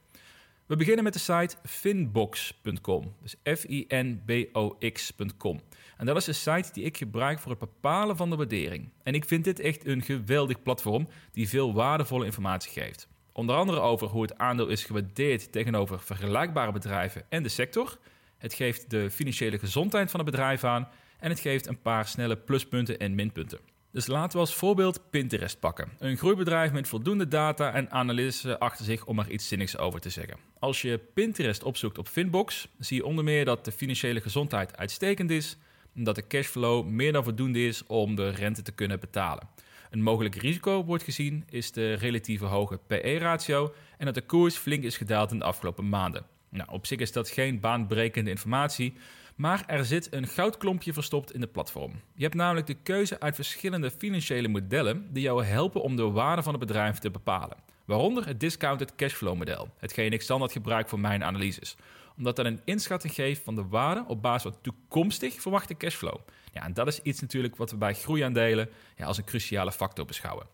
We 0.66 0.76
beginnen 0.76 1.04
met 1.04 1.14
de 1.14 1.20
site 1.20 1.56
finbox.com. 1.64 3.14
Dus 3.22 3.36
F-I-N-B-O-X.com. 3.60 5.62
En 5.98 6.06
dat 6.06 6.16
is 6.16 6.26
de 6.26 6.34
site 6.34 6.70
die 6.74 6.84
ik 6.84 6.98
gebruik 6.98 7.40
voor 7.40 7.52
het 7.52 7.60
bepalen 7.60 8.18
van 8.18 8.30
de 8.30 8.36
waardering. 8.36 8.90
En 9.04 9.14
ik 9.14 9.26
vind 9.26 9.44
dit 9.44 9.60
echt 9.60 9.86
een 9.86 10.02
geweldig 10.02 10.62
platform 10.62 11.08
die 11.32 11.50
veel 11.50 11.74
waardevolle 11.74 12.26
informatie 12.26 12.72
geeft. 12.72 13.08
Onder 13.32 13.56
andere 13.56 13.80
over 13.80 14.08
hoe 14.08 14.22
het 14.22 14.38
aandeel 14.38 14.68
is 14.68 14.84
gewaardeerd 14.84 15.52
tegenover 15.52 16.00
vergelijkbare 16.00 16.72
bedrijven 16.72 17.24
en 17.30 17.44
de 17.44 17.50
sector. 17.50 17.98
Het 18.38 18.54
geeft 18.54 18.90
de 18.90 19.12
financiële 19.12 19.60
gezondheid 19.60 20.12
van 20.12 20.20
het 20.20 20.30
bedrijf 20.30 20.64
aan 20.64 20.88
en 21.20 21.30
het 21.30 21.40
geeft 21.40 21.68
een 21.68 21.82
paar 21.82 22.08
snelle 22.08 22.38
pluspunten 22.38 23.00
en 23.00 23.16
minpunten. 23.16 23.60
Dus 23.92 24.08
laten 24.08 24.32
we 24.32 24.38
als 24.38 24.56
voorbeeld 24.56 25.10
Pinterest 25.10 25.60
pakken. 25.60 25.90
Een 26.00 26.18
groeibedrijf 26.18 26.72
met 26.72 26.88
voldoende 26.88 27.28
data 27.28 27.74
en 27.74 27.92
analyse 27.92 28.60
achter 28.60 28.86
zich 28.86 29.06
om 29.06 29.20
er 29.20 29.32
iets 29.32 29.48
zinnigs 29.48 29.78
over 29.78 30.00
te 30.00 30.10
zeggen. 30.10 30.38
Als 30.60 30.82
je 30.82 30.98
Pinterest 31.14 31.64
opzoekt 31.64 31.98
op 31.98 32.08
Finbox, 32.08 32.68
zie 32.80 32.98
je 32.98 33.06
onder 33.06 33.24
meer 33.24 33.46
dat 33.46 33.66
de 33.66 33.72
financiële 33.72 34.22
gezondheid 34.22 34.78
uitstekend 34.78 35.32
is 35.32 35.58
en 35.98 36.04
dat 36.04 36.16
de 36.16 36.28
cashflow 36.28 36.86
meer 36.86 37.12
dan 37.12 37.24
voldoende 37.24 37.66
is 37.68 37.86
om 37.86 38.16
de 38.16 38.30
rente 38.30 38.62
te 38.62 38.72
kunnen 38.72 39.00
betalen. 39.00 39.48
Een 39.90 40.02
mogelijk 40.02 40.36
risico 40.36 40.84
wordt 40.84 41.04
gezien 41.04 41.46
is 41.50 41.72
de 41.72 41.94
relatieve 41.94 42.46
hoge 42.46 42.80
PE-ratio 42.88 43.74
en 43.98 44.06
dat 44.06 44.16
de 44.16 44.22
koers 44.22 44.56
flink 44.56 44.84
is 44.84 44.98
gedaald 44.98 45.32
in 45.32 45.40
de 45.40 45.46
afgelopen 45.46 45.90
maanden. 45.90 46.26
Nou, 46.50 46.70
op 46.72 46.86
zich 46.86 47.00
is 47.00 47.12
dat 47.12 47.30
geen 47.30 47.60
baanbrekende 47.60 48.30
informatie, 48.30 48.94
maar 49.36 49.64
er 49.68 49.86
zit 49.86 50.14
een 50.14 50.28
goudklompje 50.28 50.94
verstopt 50.94 51.34
in 51.34 51.42
de 51.42 51.48
platform. 51.48 51.92
Je 52.14 52.24
hebt 52.24 52.36
namelijk 52.36 52.68
de 52.68 52.78
keuze 52.84 53.20
uit 53.20 53.36
verschillende 53.36 53.92
financiële 53.92 54.48
modellen 54.48 55.08
die 55.14 55.24
jou 55.24 55.44
helpen 55.44 55.82
om 55.82 55.96
de 55.96 56.10
waarde 56.10 56.44
van 56.44 56.54
het 56.54 56.62
bedrijf 56.62 57.00
te 57.00 57.12
bepalen. 57.12 57.58
Waaronder 57.86 58.28
het 58.28 58.40
discounted 58.40 58.96
cashflow 58.96 59.38
model, 59.38 59.70
hetgeen 59.78 60.12
ik 60.12 60.22
standaard 60.22 60.52
gebruik 60.52 60.90
voor 60.90 61.00
mijn 61.00 61.24
analyses. 61.24 61.76
Omdat 62.18 62.36
dat 62.36 62.46
een 62.46 62.62
inschatting 62.64 63.14
geeft 63.14 63.44
van 63.44 63.56
de 63.56 63.68
waarde 63.68 64.04
op 64.08 64.22
basis 64.22 64.52
van 64.52 64.62
toekomstig 64.62 65.42
verwachte 65.42 65.78
cashflow. 65.78 66.18
Ja, 66.54 66.64
en 66.64 66.74
dat 66.74 66.88
is 66.88 67.02
iets 67.02 67.22
natuurlijk 67.22 67.56
wat 67.56 67.72
we 67.72 67.78
bij 67.78 67.94
groeiaandelen 67.94 68.70
ja, 68.96 69.06
als 69.06 69.18
een 69.18 69.24
cruciale 69.24 69.72
factor 69.72 70.06
beschouwen. 70.06 70.48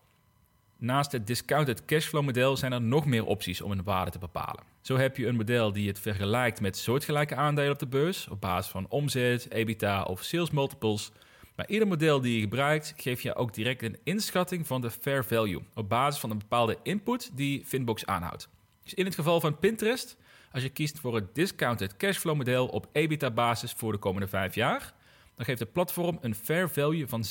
Naast 0.76 1.12
het 1.12 1.26
discounted 1.26 1.84
cashflow 1.84 2.24
model 2.24 2.56
zijn 2.56 2.72
er 2.72 2.80
nog 2.80 3.06
meer 3.06 3.26
opties 3.26 3.60
om 3.60 3.70
een 3.70 3.82
waarde 3.82 4.10
te 4.10 4.18
bepalen. 4.18 4.62
Zo 4.80 4.96
heb 4.96 5.16
je 5.16 5.26
een 5.26 5.36
model 5.36 5.72
die 5.72 5.88
het 5.88 5.98
vergelijkt 5.98 6.60
met 6.60 6.76
soortgelijke 6.76 7.34
aandelen 7.34 7.72
op 7.72 7.78
de 7.78 7.86
beurs 7.86 8.28
op 8.28 8.40
basis 8.40 8.70
van 8.70 8.86
omzet, 8.88 9.50
EBITDA 9.50 10.02
of 10.02 10.22
sales 10.22 10.50
multiples. 10.50 11.10
Bij 11.54 11.66
ieder 11.66 11.88
model 11.88 12.20
die 12.20 12.34
je 12.34 12.40
gebruikt 12.40 12.94
geeft 12.96 13.22
je 13.22 13.34
ook 13.34 13.54
direct 13.54 13.82
een 13.82 13.98
inschatting 14.02 14.66
van 14.66 14.80
de 14.80 14.90
fair 14.90 15.24
value 15.24 15.62
op 15.74 15.88
basis 15.88 16.20
van 16.20 16.30
een 16.30 16.38
bepaalde 16.38 16.78
input 16.82 17.30
die 17.34 17.64
Finbox 17.64 18.06
aanhoudt. 18.06 18.48
Dus 18.82 18.94
in 18.94 19.04
het 19.04 19.14
geval 19.14 19.40
van 19.40 19.58
Pinterest, 19.58 20.16
als 20.54 20.62
je 20.62 20.68
kiest 20.68 20.98
voor 20.98 21.14
het 21.14 21.34
discounted 21.34 21.96
cashflow 21.96 22.36
model 22.36 22.66
op 22.66 22.86
EBITDA 22.92 23.30
basis 23.30 23.72
voor 23.72 23.92
de 23.92 23.98
komende 23.98 24.28
vijf 24.28 24.54
jaar, 24.54 24.92
dan 25.34 25.44
geeft 25.44 25.58
het 25.58 25.72
platform 25.72 26.18
een 26.20 26.34
fair 26.34 26.70
value 26.70 27.08
van 27.08 27.24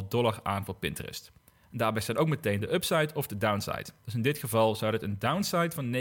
27,5 0.00 0.08
dollar 0.08 0.40
aan 0.42 0.64
voor 0.64 0.74
Pinterest. 0.74 1.32
Daarbij 1.70 2.02
staat 2.02 2.16
ook 2.16 2.28
meteen 2.28 2.60
de 2.60 2.72
upside 2.74 3.08
of 3.14 3.26
de 3.26 3.38
downside. 3.38 3.86
Dus 4.04 4.14
in 4.14 4.22
dit 4.22 4.38
geval 4.38 4.74
zou 4.74 4.92
dit 4.92 5.02
een 5.02 5.18
downside 5.18 5.70
van 5.70 5.96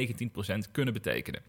19% 0.68 0.72
kunnen 0.72 0.94
betekenen. 0.94 1.42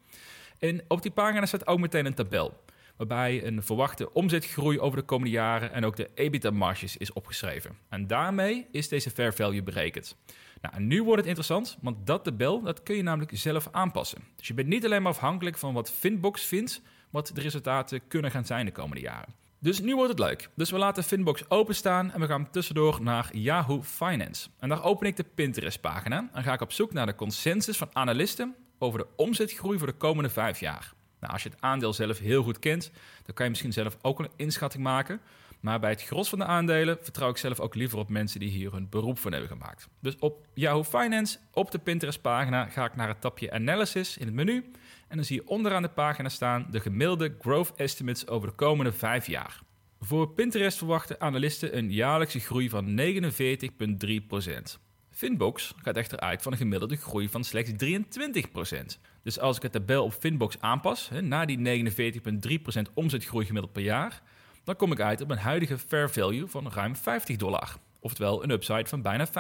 En 0.59 0.85
op 0.89 1.03
die 1.03 1.11
pagina 1.11 1.47
staat 1.47 1.67
ook 1.67 1.79
meteen 1.79 2.07
een 2.07 2.15
tabel. 2.15 2.65
Waarbij 2.97 3.47
een 3.47 3.63
verwachte 3.63 4.13
omzetgroei 4.13 4.81
over 4.81 4.99
de 4.99 5.05
komende 5.05 5.33
jaren 5.33 5.73
en 5.73 5.85
ook 5.85 5.97
de 5.97 6.11
EBITDA-marges 6.15 6.97
is 6.97 7.13
opgeschreven. 7.13 7.77
En 7.89 8.07
daarmee 8.07 8.67
is 8.71 8.89
deze 8.89 9.11
fair 9.11 9.35
value 9.35 9.63
berekend. 9.63 10.17
Nou, 10.61 10.75
en 10.75 10.87
nu 10.87 11.03
wordt 11.03 11.19
het 11.19 11.27
interessant, 11.27 11.79
want 11.81 12.07
dat 12.07 12.25
tabel 12.25 12.63
dat 12.63 12.83
kun 12.83 12.97
je 12.97 13.03
namelijk 13.03 13.31
zelf 13.35 13.69
aanpassen. 13.73 14.23
Dus 14.37 14.47
je 14.47 14.55
bent 14.55 14.69
niet 14.69 14.85
alleen 14.85 15.03
maar 15.03 15.13
afhankelijk 15.13 15.59
van 15.59 15.75
wat 15.75 15.91
Finbox 15.91 16.45
vindt, 16.45 16.83
wat 17.11 17.31
de 17.35 17.41
resultaten 17.41 18.07
kunnen 18.09 18.31
gaan 18.31 18.47
zijn 18.47 18.67
de 18.67 18.73
komende 18.73 19.03
jaren. 19.03 19.35
Dus 19.59 19.81
nu 19.81 19.95
wordt 19.95 20.11
het 20.11 20.19
leuk. 20.19 20.49
Dus 20.55 20.71
we 20.71 20.79
laten 20.79 21.05
Finbox 21.05 21.51
openstaan 21.51 22.13
en 22.13 22.21
we 22.21 22.27
gaan 22.27 22.51
tussendoor 22.51 23.03
naar 23.03 23.29
Yahoo 23.37 23.83
Finance. 23.83 24.49
En 24.59 24.69
daar 24.69 24.85
open 24.85 25.07
ik 25.07 25.17
de 25.17 25.25
Pinterest-pagina 25.35 26.29
en 26.33 26.43
ga 26.43 26.53
ik 26.53 26.61
op 26.61 26.73
zoek 26.73 26.93
naar 26.93 27.07
de 27.07 27.15
consensus 27.15 27.77
van 27.77 27.89
analisten 27.93 28.55
over 28.79 28.99
de 28.99 29.07
omzetgroei 29.17 29.79
voor 29.79 29.87
de 29.87 29.93
komende 29.93 30.31
vijf 30.31 30.61
jaar. 30.61 30.95
Nou, 31.27 31.39
als 31.39 31.47
je 31.47 31.55
het 31.55 31.61
aandeel 31.61 31.93
zelf 31.93 32.19
heel 32.19 32.43
goed 32.43 32.59
kent, 32.59 32.91
dan 33.25 33.35
kan 33.35 33.45
je 33.45 33.51
misschien 33.51 33.73
zelf 33.73 33.97
ook 34.03 34.19
een 34.19 34.31
inschatting 34.37 34.83
maken. 34.83 35.21
Maar 35.61 35.81
bij 35.81 35.91
het 35.91 36.03
gros 36.03 36.29
van 36.29 36.39
de 36.39 36.45
aandelen 36.45 36.99
vertrouw 37.01 37.31
ik 37.31 37.37
zelf 37.37 37.61
ook 37.61 37.75
liever 37.75 37.99
op 37.99 38.09
mensen 38.09 38.41
die 38.41 38.49
hier 38.49 38.73
hun 38.73 38.89
beroep 38.89 39.19
van 39.19 39.33
hebben 39.33 39.51
gemaakt. 39.51 39.89
Dus 40.01 40.17
op 40.19 40.47
Yahoo 40.55 40.85
Finance, 40.85 41.39
op 41.53 41.71
de 41.71 41.79
Pinterest-pagina, 41.79 42.65
ga 42.65 42.85
ik 42.85 42.97
naar 42.97 43.09
het 43.09 43.21
tapje 43.21 43.53
Analysis 43.53 44.17
in 44.17 44.27
het 44.27 44.35
menu. 44.35 44.71
En 45.09 45.17
dan 45.17 45.25
zie 45.25 45.37
je 45.37 45.49
onderaan 45.49 45.83
de 45.83 45.89
pagina 45.89 46.29
staan 46.29 46.67
de 46.71 46.81
gemiddelde 46.81 47.37
growth 47.41 47.73
estimates 47.77 48.27
over 48.27 48.49
de 48.49 48.55
komende 48.55 48.93
vijf 48.93 49.27
jaar. 49.27 49.61
Voor 50.01 50.29
Pinterest 50.29 50.79
verwachten 50.79 51.21
analisten 51.21 51.77
een 51.77 51.93
jaarlijkse 51.93 52.41
groei 52.41 52.69
van 52.69 53.01
49,3%. 53.01 54.86
Finbox 55.17 55.75
gaat 55.83 55.97
echter 55.97 56.21
uit 56.21 56.43
van 56.43 56.53
een 56.53 56.59
gemiddelde 56.59 56.97
groei 56.97 57.29
van 57.29 57.45
slechts 57.45 57.71
23%. 57.85 58.99
Dus 59.23 59.39
als 59.39 59.57
ik 59.57 59.63
het 59.63 59.73
tabel 59.73 60.05
op 60.05 60.13
Finbox 60.13 60.57
aanpas, 60.61 61.09
hè, 61.09 61.23
naar 61.23 61.47
die 61.47 61.59
49,3% 61.59 62.93
omzetgroei 62.95 63.47
gemiddeld 63.47 63.73
per 63.73 63.83
jaar, 63.83 64.23
dan 64.65 64.77
kom 64.77 64.93
ik 64.93 65.01
uit 65.01 65.21
op 65.21 65.31
een 65.31 65.39
huidige 65.39 65.79
fair 65.79 66.11
value 66.11 66.47
van 66.47 66.73
ruim 66.73 66.97
50 66.97 67.37
dollar. 67.37 67.77
Oftewel 68.01 68.43
een 68.43 68.51
upside 68.51 68.87
van 68.87 69.03
bijna 69.03 69.27
50%. 69.27 69.31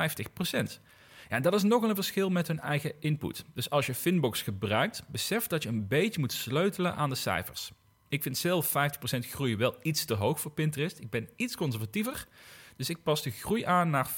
Ja, 1.29 1.37
en 1.37 1.43
dat 1.43 1.55
is 1.55 1.63
nogal 1.63 1.89
een 1.89 1.95
verschil 1.95 2.31
met 2.31 2.49
hun 2.49 2.61
eigen 2.61 2.93
input. 3.01 3.45
Dus 3.55 3.71
als 3.71 3.87
je 3.87 3.95
Finbox 3.95 4.43
gebruikt, 4.43 5.03
besef 5.09 5.47
dat 5.47 5.63
je 5.63 5.69
een 5.69 5.89
beetje 5.89 6.21
moet 6.21 6.33
sleutelen 6.33 6.95
aan 6.95 7.11
de 7.11 7.15
cijfers. 7.17 7.71
Ik 8.09 8.23
vind 8.23 8.39
zelf 8.39 8.69
50% 8.69 8.71
groei 9.19 9.57
wel 9.57 9.77
iets 9.83 10.05
te 10.05 10.15
hoog 10.15 10.41
voor 10.41 10.51
Pinterest. 10.51 10.99
Ik 10.99 11.11
ben 11.11 11.29
iets 11.37 11.57
conservatiever, 11.57 12.27
dus 12.77 12.91
ik 12.91 13.03
pas 13.03 13.23
de 13.23 13.31
groei 13.31 13.65
aan 13.65 13.91
naar 13.91 14.09
40% 14.09 14.13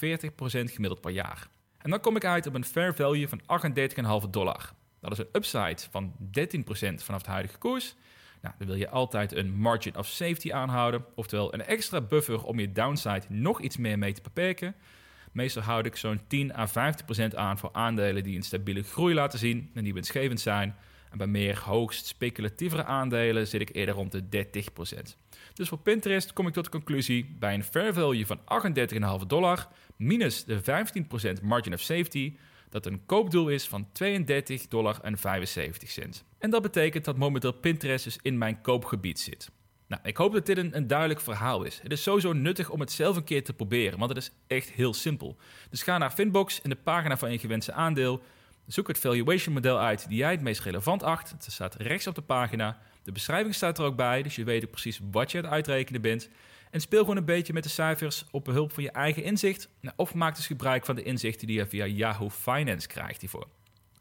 gemiddeld 0.49 1.01
per 1.01 1.11
jaar. 1.11 1.49
En 1.79 1.91
dan 1.91 2.01
kom 2.01 2.17
ik 2.17 2.25
uit 2.25 2.47
op 2.47 2.55
een 2.55 2.65
fair 2.65 2.95
value 2.95 3.29
van 3.29 3.41
38,5 4.25 4.31
dollar. 4.31 4.73
Dat 5.01 5.13
is 5.13 5.19
een 5.19 5.29
upside 5.33 5.79
van 5.91 6.13
13% 6.13 6.95
vanaf 6.95 7.23
de 7.23 7.31
huidige 7.31 7.59
koers. 7.59 7.95
Nou, 8.43 8.55
dan 8.59 8.67
wil 8.67 8.77
je 8.77 8.89
altijd 8.89 9.33
een 9.35 9.55
margin 9.55 9.97
of 9.97 10.07
safety 10.07 10.53
aanhouden, 10.53 11.05
oftewel 11.15 11.55
een 11.55 11.65
extra 11.65 12.01
buffer 12.01 12.45
om 12.45 12.59
je 12.59 12.73
downside 12.73 13.23
nog 13.29 13.61
iets 13.61 13.77
meer 13.77 13.99
mee 13.99 14.13
te 14.13 14.23
beperken. 14.23 14.75
Meestal 15.33 15.63
houd 15.63 15.87
ik 15.87 15.97
zo'n 15.97 16.21
10 16.27 16.57
à 16.57 16.69
50% 17.33 17.35
aan 17.35 17.59
voor 17.59 17.71
aandelen 17.73 18.23
die 18.23 18.37
een 18.37 18.43
stabiele 18.43 18.83
groei 18.83 19.15
laten 19.15 19.39
zien 19.39 19.71
en 19.75 19.85
die 19.85 19.95
winstgevend 19.95 20.41
zijn. 20.41 20.77
En 21.11 21.19
bij 21.19 21.27
meer 21.27 21.59
hoogst 21.65 22.07
speculatievere 22.07 22.85
aandelen 22.85 23.47
zit 23.47 23.61
ik 23.61 23.75
eerder 23.75 23.95
rond 23.95 24.13
de 24.13 24.47
30%. 24.47 25.28
Dus 25.59 25.69
voor 25.69 25.79
Pinterest 25.79 26.33
kom 26.33 26.47
ik 26.47 26.53
tot 26.53 26.65
de 26.65 26.71
conclusie 26.71 27.37
bij 27.39 27.55
een 27.55 27.65
fair 27.65 27.95
value 27.95 28.27
van 28.27 28.41
38,5 29.21 29.27
dollar 29.27 29.69
minus 29.97 30.45
de 30.45 30.61
15% 31.41 31.43
margin 31.43 31.73
of 31.73 31.81
safety 31.81 32.37
dat 32.69 32.87
een 32.87 33.07
koopdoel 33.07 33.49
is 33.49 33.69
van 33.69 33.89
32 33.93 34.69
dollar 34.69 34.99
en 35.03 35.19
75 35.19 35.91
cent. 35.91 36.25
En 36.39 36.51
dat 36.51 36.63
betekent 36.63 37.05
dat 37.05 37.17
momenteel 37.17 37.53
Pinterest 37.53 38.05
dus 38.05 38.19
in 38.23 38.39
mijn 38.39 38.61
koopgebied 38.61 39.21
zit. 39.21 39.51
Nou, 39.87 40.03
ik 40.05 40.17
hoop 40.17 40.33
dat 40.33 40.47
dit 40.47 40.59
een, 40.59 40.77
een, 40.77 40.87
duidelijk 40.87 41.21
verhaal 41.21 41.63
is. 41.63 41.81
Het 41.83 41.93
is 41.93 42.03
sowieso 42.03 42.33
nuttig 42.33 42.71
om 42.71 42.81
het 42.81 42.93
zelf 42.93 43.17
een 43.17 43.25
keer 43.25 43.45
te 43.45 43.53
proberen, 43.53 43.99
want 43.99 44.11
het 44.11 44.19
is 44.19 44.31
echt 44.47 44.71
heel 44.71 44.95
simpel. 44.95 45.37
Dus 45.71 45.83
ga 45.83 45.99
naar 45.99 46.11
Finbox 46.11 46.61
in 46.61 46.71
de 46.71 46.77
pagina 46.77 47.17
van 47.17 47.33
je 47.33 47.39
gewenste 47.39 47.73
aandeel. 47.73 48.23
Zoek 48.67 48.89
het 48.89 48.99
valuation 48.99 49.55
model 49.55 49.79
uit 49.79 50.09
die 50.09 50.19
jij 50.19 50.31
het 50.31 50.41
meest 50.41 50.61
relevant 50.61 51.03
acht. 51.03 51.31
Het 51.31 51.47
staat 51.49 51.75
rechts 51.75 52.07
op 52.07 52.15
de 52.15 52.23
pagina. 52.23 52.79
De 53.09 53.15
beschrijving 53.15 53.55
staat 53.55 53.79
er 53.79 53.85
ook 53.85 53.97
bij, 53.97 54.23
dus 54.23 54.37
je 54.37 54.45
weet 54.45 54.71
precies 54.71 55.01
wat 55.11 55.31
je 55.31 55.39
aan 55.39 55.45
het 55.45 55.53
uitrekenen 55.53 56.01
bent. 56.01 56.29
En 56.71 56.81
speel 56.81 57.01
gewoon 57.01 57.17
een 57.17 57.25
beetje 57.25 57.53
met 57.53 57.63
de 57.63 57.69
cijfers 57.69 58.25
op 58.31 58.45
behulp 58.45 58.73
van 58.73 58.83
je 58.83 58.91
eigen 58.91 59.23
inzicht. 59.23 59.69
Nou, 59.81 59.95
of 59.97 60.15
maak 60.15 60.37
dus 60.37 60.47
gebruik 60.47 60.85
van 60.85 60.97
de 60.97 61.03
inzichten 61.03 61.47
die 61.47 61.57
je 61.57 61.67
via 61.67 61.87
Yahoo 61.87 62.31
Finance 62.31 62.89
krijgt 62.89 63.21
hiervoor. 63.21 63.47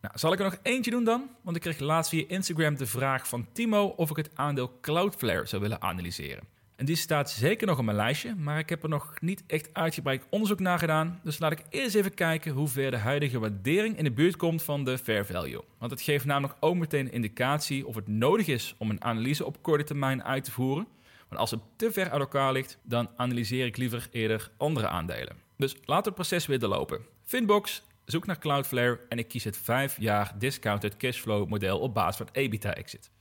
Nou, 0.01 0.17
zal 0.17 0.33
ik 0.33 0.39
er 0.39 0.45
nog 0.45 0.57
eentje 0.61 0.91
doen 0.91 1.03
dan? 1.03 1.29
Want 1.41 1.55
ik 1.55 1.61
kreeg 1.61 1.79
laatst 1.79 2.09
via 2.09 2.23
Instagram 2.27 2.75
de 2.75 2.85
vraag 2.85 3.27
van 3.27 3.47
Timo 3.53 3.85
of 3.85 4.09
ik 4.09 4.15
het 4.15 4.29
aandeel 4.33 4.79
Cloudflare 4.81 5.45
zou 5.45 5.61
willen 5.61 5.81
analyseren. 5.81 6.43
En 6.77 6.85
die 6.85 6.95
staat 6.95 7.29
zeker 7.29 7.67
nog 7.67 7.77
op 7.77 7.85
mijn 7.85 7.97
lijstje, 7.97 8.35
maar 8.35 8.59
ik 8.59 8.69
heb 8.69 8.83
er 8.83 8.89
nog 8.89 9.13
niet 9.19 9.43
echt 9.47 9.69
uitgebreid 9.73 10.25
onderzoek 10.29 10.59
naar 10.59 10.79
gedaan. 10.79 11.19
Dus 11.23 11.39
laat 11.39 11.51
ik 11.51 11.63
eerst 11.69 11.95
even 11.95 12.13
kijken 12.13 12.51
hoe 12.51 12.67
ver 12.67 12.91
de 12.91 12.97
huidige 12.97 13.39
waardering 13.39 13.97
in 13.97 14.03
de 14.03 14.11
buurt 14.11 14.35
komt 14.35 14.63
van 14.63 14.83
de 14.83 14.97
fair 14.97 15.25
value. 15.25 15.63
Want 15.77 15.91
het 15.91 16.01
geeft 16.01 16.25
namelijk 16.25 16.57
ook 16.59 16.75
meteen 16.75 17.05
een 17.05 17.11
indicatie 17.11 17.87
of 17.87 17.95
het 17.95 18.07
nodig 18.07 18.47
is 18.47 18.75
om 18.77 18.89
een 18.89 19.03
analyse 19.03 19.45
op 19.45 19.61
korte 19.61 19.83
termijn 19.83 20.23
uit 20.23 20.43
te 20.43 20.51
voeren. 20.51 20.87
Want 21.27 21.41
als 21.41 21.51
het 21.51 21.59
te 21.75 21.91
ver 21.91 22.09
uit 22.09 22.21
elkaar 22.21 22.51
ligt, 22.51 22.77
dan 22.83 23.09
analyseer 23.15 23.65
ik 23.65 23.77
liever 23.77 24.07
eerder 24.11 24.51
andere 24.57 24.87
aandelen. 24.87 25.35
Dus 25.57 25.75
we 25.85 25.93
het 25.93 26.13
proces 26.13 26.45
weer 26.45 26.59
doorlopen. 26.59 27.05
Finbox, 27.23 27.83
zoek 28.05 28.25
naar 28.25 28.39
Cloudflare 28.39 28.99
en 29.09 29.17
ik 29.17 29.27
kies 29.27 29.43
het 29.43 29.57
5 29.57 29.99
jaar 29.99 30.33
discounted 30.37 30.97
cashflow 30.97 31.49
model 31.49 31.79
op 31.79 31.93
basis 31.93 32.17
van 32.17 32.29
EBITDA 32.31 32.73
exit. 32.73 33.11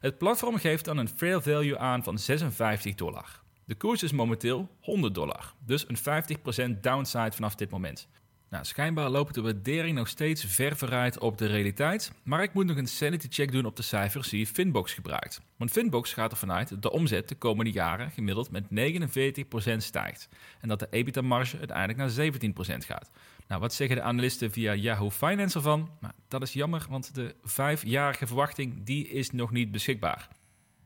Het 0.00 0.18
platform 0.18 0.56
geeft 0.56 0.84
dan 0.84 0.96
een 0.96 1.08
fair 1.08 1.42
value 1.42 1.78
aan 1.78 2.02
van 2.02 2.18
56 2.18 2.94
dollar. 2.94 3.40
De 3.64 3.74
koers 3.74 4.02
is 4.02 4.12
momenteel 4.12 4.68
100 4.80 5.14
dollar, 5.14 5.54
dus 5.66 5.84
een 5.88 6.76
50% 6.76 6.80
downside 6.80 7.32
vanaf 7.32 7.54
dit 7.54 7.70
moment. 7.70 8.08
Nou, 8.50 8.64
schijnbaar 8.64 9.10
loopt 9.10 9.34
de 9.34 9.40
waardering 9.40 9.96
nog 9.96 10.08
steeds 10.08 10.44
ver 10.44 10.76
vooruit 10.76 11.18
op 11.18 11.38
de 11.38 11.46
realiteit, 11.46 12.12
maar 12.22 12.42
ik 12.42 12.52
moet 12.52 12.66
nog 12.66 12.76
een 12.76 12.86
sanity 12.86 13.26
check 13.30 13.52
doen 13.52 13.64
op 13.64 13.76
de 13.76 13.82
cijfers 13.82 14.28
die 14.28 14.46
Finbox 14.46 14.94
gebruikt. 14.94 15.40
Want 15.56 15.70
Finbox 15.70 16.12
gaat 16.12 16.30
ervan 16.30 16.52
uit 16.52 16.68
dat 16.68 16.82
de 16.82 16.90
omzet 16.90 17.28
de 17.28 17.34
komende 17.34 17.70
jaren 17.70 18.10
gemiddeld 18.10 18.50
met 18.50 18.64
49% 18.64 19.76
stijgt 19.76 20.28
en 20.60 20.68
dat 20.68 20.78
de 20.78 20.86
EBITDA-marge 20.90 21.58
uiteindelijk 21.58 21.98
naar 21.98 22.32
17% 22.32 22.86
gaat. 22.86 23.10
Nou, 23.46 23.60
wat 23.60 23.74
zeggen 23.74 23.96
de 23.96 24.02
analisten 24.02 24.50
via 24.50 24.74
Yahoo 24.74 25.10
Finance 25.10 25.56
ervan? 25.56 25.90
Nou, 26.00 26.14
dat 26.28 26.42
is 26.42 26.52
jammer, 26.52 26.86
want 26.88 27.14
de 27.14 27.34
vijfjarige 27.42 28.26
verwachting 28.26 28.84
die 28.84 29.08
is 29.08 29.30
nog 29.30 29.50
niet 29.50 29.70
beschikbaar. 29.70 30.28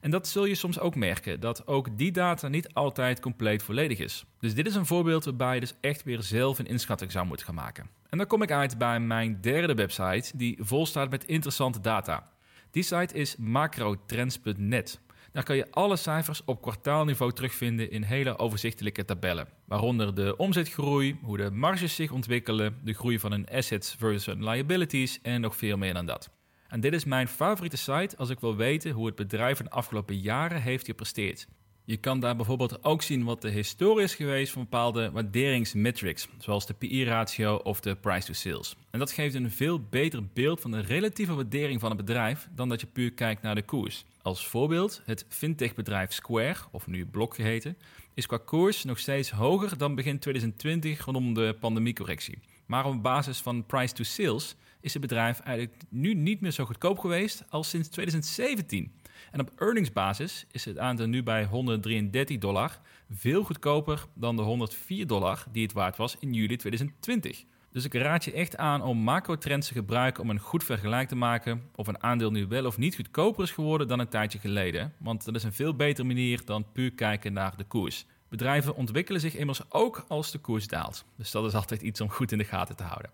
En 0.04 0.10
dat 0.10 0.28
zul 0.28 0.44
je 0.44 0.54
soms 0.54 0.78
ook 0.78 0.94
merken, 0.94 1.40
dat 1.40 1.66
ook 1.66 1.98
die 1.98 2.12
data 2.12 2.48
niet 2.48 2.74
altijd 2.74 3.20
compleet 3.20 3.62
volledig 3.62 3.98
is. 3.98 4.24
Dus 4.38 4.54
dit 4.54 4.66
is 4.66 4.74
een 4.74 4.86
voorbeeld 4.86 5.24
waarbij 5.24 5.54
je 5.54 5.60
dus 5.60 5.74
echt 5.80 6.02
weer 6.02 6.22
zelf 6.22 6.58
een 6.58 6.66
inschatting 6.66 7.12
zou 7.12 7.26
moeten 7.26 7.46
gaan 7.46 7.54
maken. 7.54 7.88
En 8.08 8.18
dan 8.18 8.26
kom 8.26 8.42
ik 8.42 8.50
uit 8.50 8.78
bij 8.78 9.00
mijn 9.00 9.40
derde 9.40 9.74
website, 9.74 10.36
die 10.36 10.58
vol 10.60 10.86
staat 10.86 11.10
met 11.10 11.24
interessante 11.24 11.80
data. 11.80 12.32
Die 12.70 12.82
site 12.82 13.14
is 13.14 13.36
macrotrends.net. 13.36 15.00
Daar 15.32 15.44
kan 15.44 15.56
je 15.56 15.70
alle 15.70 15.96
cijfers 15.96 16.44
op 16.44 16.62
kwartaalniveau 16.62 17.32
terugvinden 17.32 17.90
in 17.90 18.02
hele 18.02 18.38
overzichtelijke 18.38 19.04
tabellen. 19.04 19.48
Waaronder 19.64 20.14
de 20.14 20.36
omzetgroei, 20.36 21.18
hoe 21.22 21.36
de 21.36 21.50
marges 21.50 21.94
zich 21.94 22.10
ontwikkelen, 22.10 22.78
de 22.82 22.92
groei 22.92 23.18
van 23.18 23.30
hun 23.30 23.48
assets 23.48 23.94
versus 23.98 24.34
liabilities 24.38 25.18
en 25.22 25.40
nog 25.40 25.56
veel 25.56 25.76
meer 25.76 25.94
dan 25.94 26.06
dat. 26.06 26.30
En 26.74 26.80
dit 26.80 26.92
is 26.92 27.04
mijn 27.04 27.28
favoriete 27.28 27.76
site 27.76 28.16
als 28.16 28.30
ik 28.30 28.40
wil 28.40 28.56
weten 28.56 28.90
hoe 28.90 29.06
het 29.06 29.14
bedrijf 29.14 29.58
in 29.58 29.64
de 29.64 29.70
afgelopen 29.70 30.18
jaren 30.18 30.62
heeft 30.62 30.86
gepresteerd. 30.86 31.46
Je 31.84 31.96
kan 31.96 32.20
daar 32.20 32.36
bijvoorbeeld 32.36 32.84
ook 32.84 33.02
zien 33.02 33.24
wat 33.24 33.42
de 33.42 33.50
historie 33.50 34.04
is 34.04 34.14
geweest 34.14 34.52
van 34.52 34.62
bepaalde 34.62 35.10
waarderingsmetrics, 35.10 36.28
zoals 36.38 36.66
de 36.66 36.74
PI-ratio 36.74 37.56
of 37.56 37.80
de 37.80 37.94
price 37.94 38.26
to 38.26 38.32
sales. 38.32 38.76
En 38.90 38.98
dat 38.98 39.12
geeft 39.12 39.34
een 39.34 39.50
veel 39.50 39.80
beter 39.90 40.26
beeld 40.32 40.60
van 40.60 40.70
de 40.70 40.80
relatieve 40.80 41.34
waardering 41.34 41.80
van 41.80 41.88
het 41.88 41.98
bedrijf 41.98 42.48
dan 42.54 42.68
dat 42.68 42.80
je 42.80 42.86
puur 42.86 43.12
kijkt 43.12 43.42
naar 43.42 43.54
de 43.54 43.62
koers. 43.62 44.04
Als 44.22 44.46
voorbeeld, 44.46 45.02
het 45.04 45.26
fintechbedrijf 45.28 46.12
Square, 46.12 46.58
of 46.70 46.86
nu 46.86 47.06
Block 47.06 47.34
geheten, 47.34 47.76
is 48.14 48.26
qua 48.26 48.38
koers 48.44 48.84
nog 48.84 48.98
steeds 48.98 49.30
hoger 49.30 49.78
dan 49.78 49.94
begin 49.94 50.18
2020 50.18 51.04
rondom 51.04 51.34
de 51.34 51.56
pandemiecorrectie. 51.60 52.38
Maar 52.66 52.86
op 52.86 53.02
basis 53.02 53.38
van 53.38 53.66
price 53.66 53.94
to 53.94 54.02
sales 54.02 54.56
is 54.84 54.92
het 54.92 55.02
bedrijf 55.02 55.40
eigenlijk 55.40 55.82
nu 55.88 56.14
niet 56.14 56.40
meer 56.40 56.50
zo 56.50 56.64
goedkoop 56.64 56.98
geweest 56.98 57.44
als 57.48 57.68
sinds 57.68 57.88
2017. 57.88 58.92
En 59.30 59.40
op 59.40 59.50
earningsbasis 59.56 60.46
is 60.50 60.64
het 60.64 60.78
aandeel 60.78 61.06
nu 61.06 61.22
bij 61.22 61.44
133 61.44 62.38
dollar 62.38 62.80
veel 63.10 63.44
goedkoper 63.44 64.04
dan 64.14 64.36
de 64.36 64.42
104 64.42 65.06
dollar 65.06 65.44
die 65.52 65.62
het 65.62 65.72
waard 65.72 65.96
was 65.96 66.16
in 66.20 66.32
juli 66.32 66.56
2020. 66.56 67.44
Dus 67.70 67.84
ik 67.84 67.94
raad 67.94 68.24
je 68.24 68.32
echt 68.32 68.56
aan 68.56 68.82
om 68.82 68.98
macro-trends 68.98 69.68
te 69.68 69.74
gebruiken 69.74 70.22
om 70.22 70.30
een 70.30 70.38
goed 70.38 70.64
vergelijk 70.64 71.08
te 71.08 71.16
maken 71.16 71.62
of 71.74 71.86
een 71.86 72.02
aandeel 72.02 72.30
nu 72.30 72.46
wel 72.46 72.66
of 72.66 72.78
niet 72.78 72.96
goedkoper 72.96 73.42
is 73.42 73.50
geworden 73.50 73.88
dan 73.88 73.98
een 73.98 74.08
tijdje 74.08 74.38
geleden. 74.38 74.92
Want 74.98 75.24
dat 75.24 75.34
is 75.34 75.42
een 75.42 75.52
veel 75.52 75.74
betere 75.74 76.06
manier 76.06 76.44
dan 76.44 76.72
puur 76.72 76.92
kijken 76.92 77.32
naar 77.32 77.56
de 77.56 77.64
koers. 77.64 78.06
Bedrijven 78.34 78.74
ontwikkelen 78.74 79.20
zich 79.20 79.36
immers 79.36 79.60
ook 79.68 80.04
als 80.08 80.30
de 80.30 80.38
koers 80.38 80.66
daalt. 80.66 81.04
Dus 81.16 81.30
dat 81.30 81.44
is 81.44 81.54
altijd 81.54 81.82
iets 81.82 82.00
om 82.00 82.10
goed 82.10 82.32
in 82.32 82.38
de 82.38 82.44
gaten 82.44 82.76
te 82.76 82.82
houden. 82.82 83.10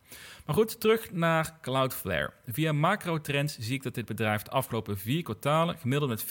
Maar 0.47 0.55
goed, 0.55 0.81
terug 0.81 1.13
naar 1.13 1.59
Cloudflare. 1.61 2.33
Via 2.47 2.73
macro-trends 2.73 3.59
zie 3.59 3.75
ik 3.75 3.83
dat 3.83 3.95
dit 3.95 4.05
bedrijf 4.05 4.43
de 4.43 4.51
afgelopen 4.51 4.99
vier 4.99 5.23
kwartalen 5.23 5.79
gemiddeld 5.79 6.11
met 6.11 6.25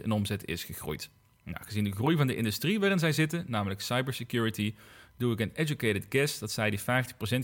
14% 0.00 0.02
in 0.02 0.12
omzet 0.12 0.46
is 0.46 0.64
gegroeid. 0.64 1.10
Nou, 1.42 1.64
gezien 1.64 1.84
de 1.84 1.92
groei 1.92 2.16
van 2.16 2.26
de 2.26 2.36
industrie 2.36 2.80
waarin 2.80 2.98
zij 2.98 3.12
zitten, 3.12 3.44
namelijk 3.46 3.80
cybersecurity, 3.80 4.74
doe 5.16 5.32
ik 5.32 5.40
een 5.40 5.52
educated 5.54 6.06
guess 6.08 6.38
dat 6.38 6.50
zij 6.50 6.70
die 6.70 6.80
50% 6.80 6.84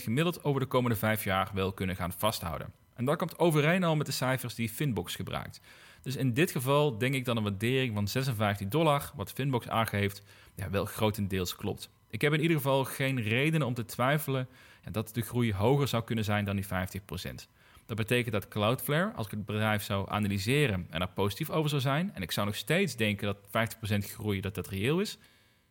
gemiddeld 0.03 0.45
over 0.45 0.61
de 0.61 0.67
komende 0.67 0.97
vijf 0.97 1.25
jaar 1.25 1.51
wel 1.55 1.73
kunnen 1.73 1.97
gaan 1.97 2.13
vasthouden. 2.13 2.73
En 2.95 3.05
dat 3.05 3.19
komt 3.19 3.39
overeen 3.39 3.85
al 3.85 3.97
met 3.97 4.07
de 4.07 4.13
cijfers 4.13 4.55
die 4.55 4.69
Finbox 4.69 5.15
gebruikt. 5.15 5.61
Dus 6.03 6.17
in 6.17 6.35
dit 6.35 6.51
geval 6.51 6.99
denk 6.99 7.15
ik 7.15 7.25
dat 7.25 7.37
een 7.37 7.43
waardering 7.43 7.95
van 7.95 8.09
56 8.09 8.69
dollar, 8.69 9.13
wat 9.15 9.33
Finbox 9.33 9.69
aangeeft, 9.69 10.23
ja, 10.61 10.71
wel 10.71 10.85
grotendeels 10.85 11.57
klopt. 11.57 11.90
Ik 12.11 12.21
heb 12.21 12.33
in 12.33 12.40
ieder 12.40 12.57
geval 12.57 12.85
geen 12.85 13.23
reden 13.23 13.62
om 13.62 13.75
te 13.75 13.85
twijfelen 13.85 14.49
dat 14.90 15.14
de 15.14 15.21
groei 15.21 15.55
hoger 15.55 15.88
zou 15.88 16.05
kunnen 16.05 16.25
zijn 16.25 16.45
dan 16.45 16.57
die 16.57 16.67
50%. 16.67 16.69
Dat 17.87 17.97
betekent 17.97 18.33
dat 18.33 18.49
Cloudflare, 18.49 19.12
als 19.12 19.26
ik 19.26 19.33
het 19.33 19.45
bedrijf 19.45 19.83
zou 19.83 20.11
analyseren 20.11 20.87
en 20.90 21.00
er 21.00 21.09
positief 21.09 21.50
over 21.50 21.71
zou 21.71 21.81
zijn, 21.81 22.14
en 22.14 22.23
ik 22.23 22.31
zou 22.31 22.47
nog 22.47 22.57
steeds 22.57 22.97
denken 22.97 23.26
dat 23.26 23.76
50% 24.07 24.11
groei 24.11 24.40
dat 24.40 24.55
dat 24.55 24.69
reëel 24.69 25.00
is, 25.00 25.19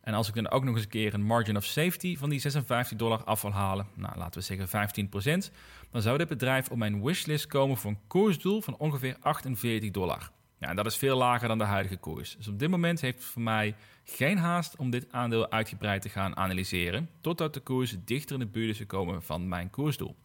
en 0.01 0.13
als 0.13 0.27
ik 0.27 0.35
dan 0.35 0.49
ook 0.49 0.63
nog 0.63 0.75
eens 0.75 0.83
een 0.83 0.89
keer 0.89 1.13
een 1.13 1.23
margin 1.23 1.57
of 1.57 1.65
safety 1.65 2.17
van 2.17 2.29
die 2.29 2.39
56 2.39 2.97
dollar 2.97 3.23
af 3.23 3.41
wil 3.41 3.51
halen, 3.51 3.87
nou 3.95 4.17
laten 4.17 4.39
we 4.39 4.45
zeggen 4.45 5.47
15%, 5.49 5.53
dan 5.91 6.01
zou 6.01 6.17
dit 6.17 6.27
bedrijf 6.27 6.69
op 6.69 6.77
mijn 6.77 7.03
wishlist 7.03 7.47
komen 7.47 7.77
voor 7.77 7.91
een 7.91 8.07
koersdoel 8.07 8.61
van 8.61 8.77
ongeveer 8.77 9.17
48 9.19 9.91
dollar. 9.91 10.31
Ja, 10.59 10.67
en 10.67 10.75
dat 10.75 10.85
is 10.85 10.97
veel 10.97 11.17
lager 11.17 11.47
dan 11.47 11.57
de 11.57 11.63
huidige 11.63 11.97
koers. 11.97 12.35
Dus 12.37 12.47
op 12.47 12.59
dit 12.59 12.69
moment 12.69 13.01
heeft 13.01 13.17
het 13.17 13.25
voor 13.25 13.41
mij 13.41 13.75
geen 14.03 14.37
haast 14.37 14.75
om 14.75 14.89
dit 14.89 15.11
aandeel 15.11 15.51
uitgebreid 15.51 16.01
te 16.01 16.09
gaan 16.09 16.37
analyseren, 16.37 17.09
totdat 17.21 17.53
de 17.53 17.59
koers 17.59 17.95
dichter 18.05 18.33
in 18.33 18.39
de 18.39 18.51
buurt 18.51 18.69
is 18.69 18.77
gekomen 18.77 19.23
van 19.23 19.47
mijn 19.47 19.69
koersdoel. 19.69 20.15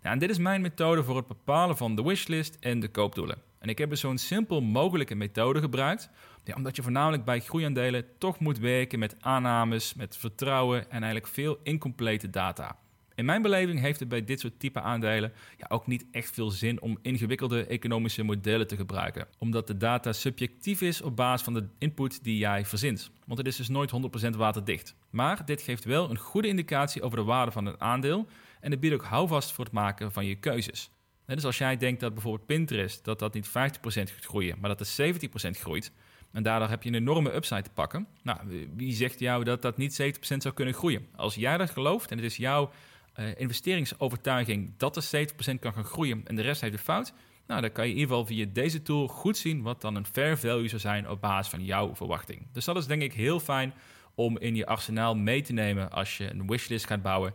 En 0.00 0.18
dit 0.18 0.30
is 0.30 0.38
mijn 0.38 0.60
methode 0.60 1.04
voor 1.04 1.16
het 1.16 1.26
bepalen 1.26 1.76
van 1.76 1.94
de 1.96 2.02
wishlist 2.02 2.56
en 2.60 2.80
de 2.80 2.88
koopdoelen. 2.88 3.38
En 3.58 3.68
ik 3.68 3.78
heb 3.78 3.90
dus 3.90 4.00
zo'n 4.00 4.18
simpel 4.18 4.60
mogelijke 4.60 5.14
methode 5.14 5.60
gebruikt, 5.60 6.10
omdat 6.54 6.76
je 6.76 6.82
voornamelijk 6.82 7.24
bij 7.24 7.40
groeiaandelen 7.40 8.04
toch 8.18 8.38
moet 8.38 8.58
werken 8.58 8.98
met 8.98 9.16
aannames, 9.20 9.94
met 9.94 10.16
vertrouwen 10.16 10.82
en 10.90 11.02
eigenlijk 11.02 11.26
veel 11.26 11.58
incomplete 11.62 12.30
data. 12.30 12.78
In 13.14 13.24
mijn 13.24 13.42
beleving 13.42 13.80
heeft 13.80 14.00
het 14.00 14.08
bij 14.08 14.24
dit 14.24 14.40
soort 14.40 14.58
type 14.58 14.80
aandelen 14.80 15.32
ja, 15.56 15.66
ook 15.68 15.86
niet 15.86 16.06
echt 16.10 16.34
veel 16.34 16.50
zin 16.50 16.80
om 16.80 16.98
ingewikkelde 17.02 17.66
economische 17.66 18.22
modellen 18.22 18.66
te 18.66 18.76
gebruiken, 18.76 19.26
omdat 19.38 19.66
de 19.66 19.76
data 19.76 20.12
subjectief 20.12 20.80
is 20.80 21.02
op 21.02 21.16
basis 21.16 21.44
van 21.44 21.54
de 21.54 21.66
input 21.78 22.24
die 22.24 22.38
jij 22.38 22.64
verzint. 22.64 23.10
Want 23.26 23.38
het 23.38 23.48
is 23.48 23.56
dus 23.56 23.68
nooit 23.68 23.92
100% 24.26 24.36
waterdicht. 24.36 24.94
Maar 25.10 25.44
dit 25.44 25.62
geeft 25.62 25.84
wel 25.84 26.10
een 26.10 26.18
goede 26.18 26.48
indicatie 26.48 27.02
over 27.02 27.18
de 27.18 27.24
waarde 27.24 27.52
van 27.52 27.66
een 27.66 27.80
aandeel 27.80 28.26
en 28.60 28.70
het 28.70 28.80
biedt 28.80 28.94
ook 28.94 29.04
houvast 29.04 29.52
voor 29.52 29.64
het 29.64 29.74
maken 29.74 30.12
van 30.12 30.26
je 30.26 30.34
keuzes. 30.34 30.90
Dus 31.26 31.44
als 31.44 31.58
jij 31.58 31.76
denkt 31.76 32.00
dat 32.00 32.14
bijvoorbeeld 32.14 32.46
Pinterest 32.46 33.04
dat 33.04 33.18
dat 33.18 33.34
niet 33.34 33.48
50% 33.48 33.50
gaat 33.52 34.24
groeien, 34.24 34.56
maar 34.60 34.76
dat 34.76 34.78
het 34.78 35.20
70% 35.26 35.50
groeit, 35.50 35.92
en 36.34 36.42
daardoor 36.42 36.68
heb 36.68 36.82
je 36.82 36.88
een 36.88 36.94
enorme 36.94 37.34
upside 37.34 37.62
te 37.62 37.70
pakken. 37.70 38.06
Nou, 38.22 38.38
wie 38.76 38.94
zegt 38.94 39.18
jou 39.18 39.44
dat 39.44 39.62
dat 39.62 39.76
niet 39.76 40.02
70% 40.02 40.06
zou 40.18 40.54
kunnen 40.54 40.74
groeien? 40.74 41.06
Als 41.16 41.34
jij 41.34 41.56
dat 41.56 41.70
gelooft 41.70 42.10
en 42.10 42.16
het 42.16 42.26
is 42.26 42.36
jouw 42.36 42.70
uh, 43.16 43.26
investeringsovertuiging 43.36 44.72
dat 44.76 44.96
er 44.96 45.28
70% 45.54 45.58
kan 45.58 45.72
gaan 45.72 45.84
groeien 45.84 46.22
en 46.24 46.36
de 46.36 46.42
rest 46.42 46.60
heeft 46.60 46.72
de 46.72 46.78
fout, 46.78 47.12
nou, 47.46 47.60
dan 47.60 47.72
kan 47.72 47.84
je 47.84 47.90
in 47.90 47.98
ieder 47.98 48.10
geval 48.10 48.26
via 48.26 48.46
deze 48.52 48.82
tool 48.82 49.08
goed 49.08 49.36
zien 49.36 49.62
wat 49.62 49.80
dan 49.80 49.94
een 49.94 50.06
fair 50.06 50.38
value 50.38 50.68
zou 50.68 50.80
zijn 50.80 51.10
op 51.10 51.20
basis 51.20 51.50
van 51.50 51.64
jouw 51.64 51.94
verwachting. 51.94 52.46
Dus 52.52 52.64
dat 52.64 52.76
is 52.76 52.86
denk 52.86 53.02
ik 53.02 53.12
heel 53.12 53.40
fijn 53.40 53.74
om 54.14 54.38
in 54.38 54.54
je 54.54 54.66
arsenaal 54.66 55.14
mee 55.14 55.42
te 55.42 55.52
nemen 55.52 55.90
als 55.90 56.16
je 56.16 56.30
een 56.30 56.46
wishlist 56.46 56.86
gaat 56.86 57.02
bouwen. 57.02 57.34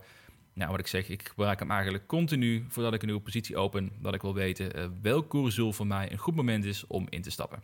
Nou, 0.53 0.71
wat 0.71 0.79
ik 0.79 0.87
zeg, 0.87 1.09
ik 1.09 1.27
gebruik 1.27 1.59
hem 1.59 1.71
eigenlijk 1.71 2.07
continu 2.07 2.65
voordat 2.67 2.93
ik 2.93 3.01
een 3.01 3.07
nieuwe 3.07 3.23
positie 3.23 3.57
open, 3.57 3.91
dat 4.01 4.13
ik 4.13 4.21
wil 4.21 4.33
weten 4.33 4.79
uh, 4.79 4.85
welk 5.01 5.29
koersdoel 5.29 5.73
voor 5.73 5.87
mij 5.87 6.11
een 6.11 6.17
goed 6.17 6.35
moment 6.35 6.65
is 6.65 6.87
om 6.87 7.07
in 7.09 7.21
te 7.21 7.31
stappen. 7.31 7.63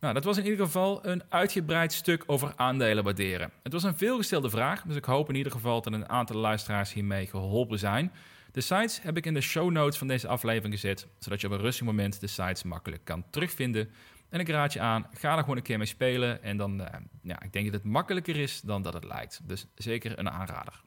Nou, 0.00 0.14
dat 0.14 0.24
was 0.24 0.38
in 0.38 0.44
ieder 0.44 0.64
geval 0.64 1.06
een 1.06 1.22
uitgebreid 1.28 1.92
stuk 1.92 2.22
over 2.26 2.52
aandelen 2.56 3.04
waarderen. 3.04 3.50
Het 3.62 3.72
was 3.72 3.82
een 3.82 3.96
veelgestelde 3.96 4.50
vraag, 4.50 4.82
dus 4.82 4.96
ik 4.96 5.04
hoop 5.04 5.28
in 5.28 5.34
ieder 5.34 5.52
geval 5.52 5.82
dat 5.82 5.92
een 5.92 6.08
aantal 6.08 6.36
luisteraars 6.36 6.92
hiermee 6.92 7.26
geholpen 7.26 7.78
zijn. 7.78 8.12
De 8.52 8.60
sites 8.60 9.02
heb 9.02 9.16
ik 9.16 9.26
in 9.26 9.34
de 9.34 9.40
show 9.40 9.70
notes 9.70 9.98
van 9.98 10.06
deze 10.06 10.28
aflevering 10.28 10.74
gezet, 10.74 11.06
zodat 11.18 11.40
je 11.40 11.46
op 11.46 11.52
een 11.52 11.60
rustig 11.60 11.86
moment 11.86 12.20
de 12.20 12.26
sites 12.26 12.62
makkelijk 12.62 13.04
kan 13.04 13.24
terugvinden. 13.30 13.90
En 14.28 14.40
ik 14.40 14.48
raad 14.48 14.72
je 14.72 14.80
aan, 14.80 15.06
ga 15.12 15.36
er 15.36 15.40
gewoon 15.40 15.56
een 15.56 15.62
keer 15.62 15.78
mee 15.78 15.86
spelen 15.86 16.42
en 16.42 16.56
dan, 16.56 16.80
uh, 16.80 16.86
ja, 17.22 17.42
ik 17.42 17.52
denk 17.52 17.64
dat 17.64 17.74
het 17.74 17.84
makkelijker 17.84 18.36
is 18.36 18.60
dan 18.60 18.82
dat 18.82 18.92
het 18.92 19.04
lijkt. 19.04 19.40
Dus 19.44 19.66
zeker 19.74 20.18
een 20.18 20.30
aanrader. 20.30 20.82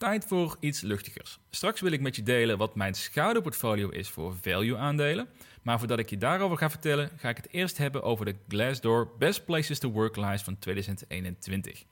Tijd 0.00 0.24
voor 0.24 0.56
iets 0.60 0.80
luchtigers. 0.80 1.38
Straks 1.50 1.80
wil 1.80 1.92
ik 1.92 2.00
met 2.00 2.16
je 2.16 2.22
delen 2.22 2.58
wat 2.58 2.74
mijn 2.74 2.94
schouderportfolio 2.94 3.88
is 3.88 4.08
voor 4.08 4.34
value 4.42 4.76
aandelen. 4.76 5.28
Maar 5.62 5.78
voordat 5.78 5.98
ik 5.98 6.10
je 6.10 6.18
daarover 6.18 6.56
ga 6.56 6.70
vertellen, 6.70 7.10
ga 7.16 7.28
ik 7.28 7.36
het 7.36 7.48
eerst 7.50 7.78
hebben 7.78 8.02
over 8.02 8.24
de 8.24 8.34
Glassdoor 8.48 9.10
Best 9.18 9.44
Places 9.44 9.78
to 9.78 9.90
Work 9.90 10.16
lijst 10.16 10.44
van 10.44 10.58
2021. 10.58 11.84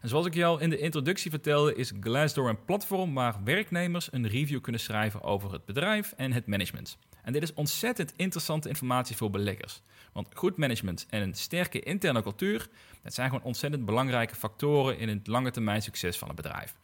En 0.00 0.08
zoals 0.08 0.26
ik 0.26 0.34
je 0.34 0.44
al 0.44 0.58
in 0.58 0.70
de 0.70 0.78
introductie 0.78 1.30
vertelde, 1.30 1.74
is 1.74 1.92
Glassdoor 2.00 2.48
een 2.48 2.64
platform 2.64 3.14
waar 3.14 3.40
werknemers 3.44 4.12
een 4.12 4.28
review 4.28 4.60
kunnen 4.60 4.80
schrijven 4.80 5.22
over 5.22 5.52
het 5.52 5.64
bedrijf 5.64 6.12
en 6.16 6.32
het 6.32 6.46
management. 6.46 6.98
En 7.22 7.32
dit 7.32 7.42
is 7.42 7.54
ontzettend 7.54 8.12
interessante 8.16 8.68
informatie 8.68 9.16
voor 9.16 9.30
beleggers. 9.30 9.82
Want 10.12 10.28
goed 10.34 10.56
management 10.56 11.06
en 11.10 11.22
een 11.22 11.34
sterke 11.34 11.80
interne 11.80 12.22
cultuur, 12.22 12.68
dat 13.02 13.14
zijn 13.14 13.28
gewoon 13.28 13.44
ontzettend 13.44 13.84
belangrijke 13.84 14.34
factoren 14.34 14.98
in 14.98 15.08
het 15.08 15.26
lange 15.26 15.50
termijn 15.50 15.82
succes 15.82 16.18
van 16.18 16.28
een 16.28 16.34
bedrijf. 16.34 16.74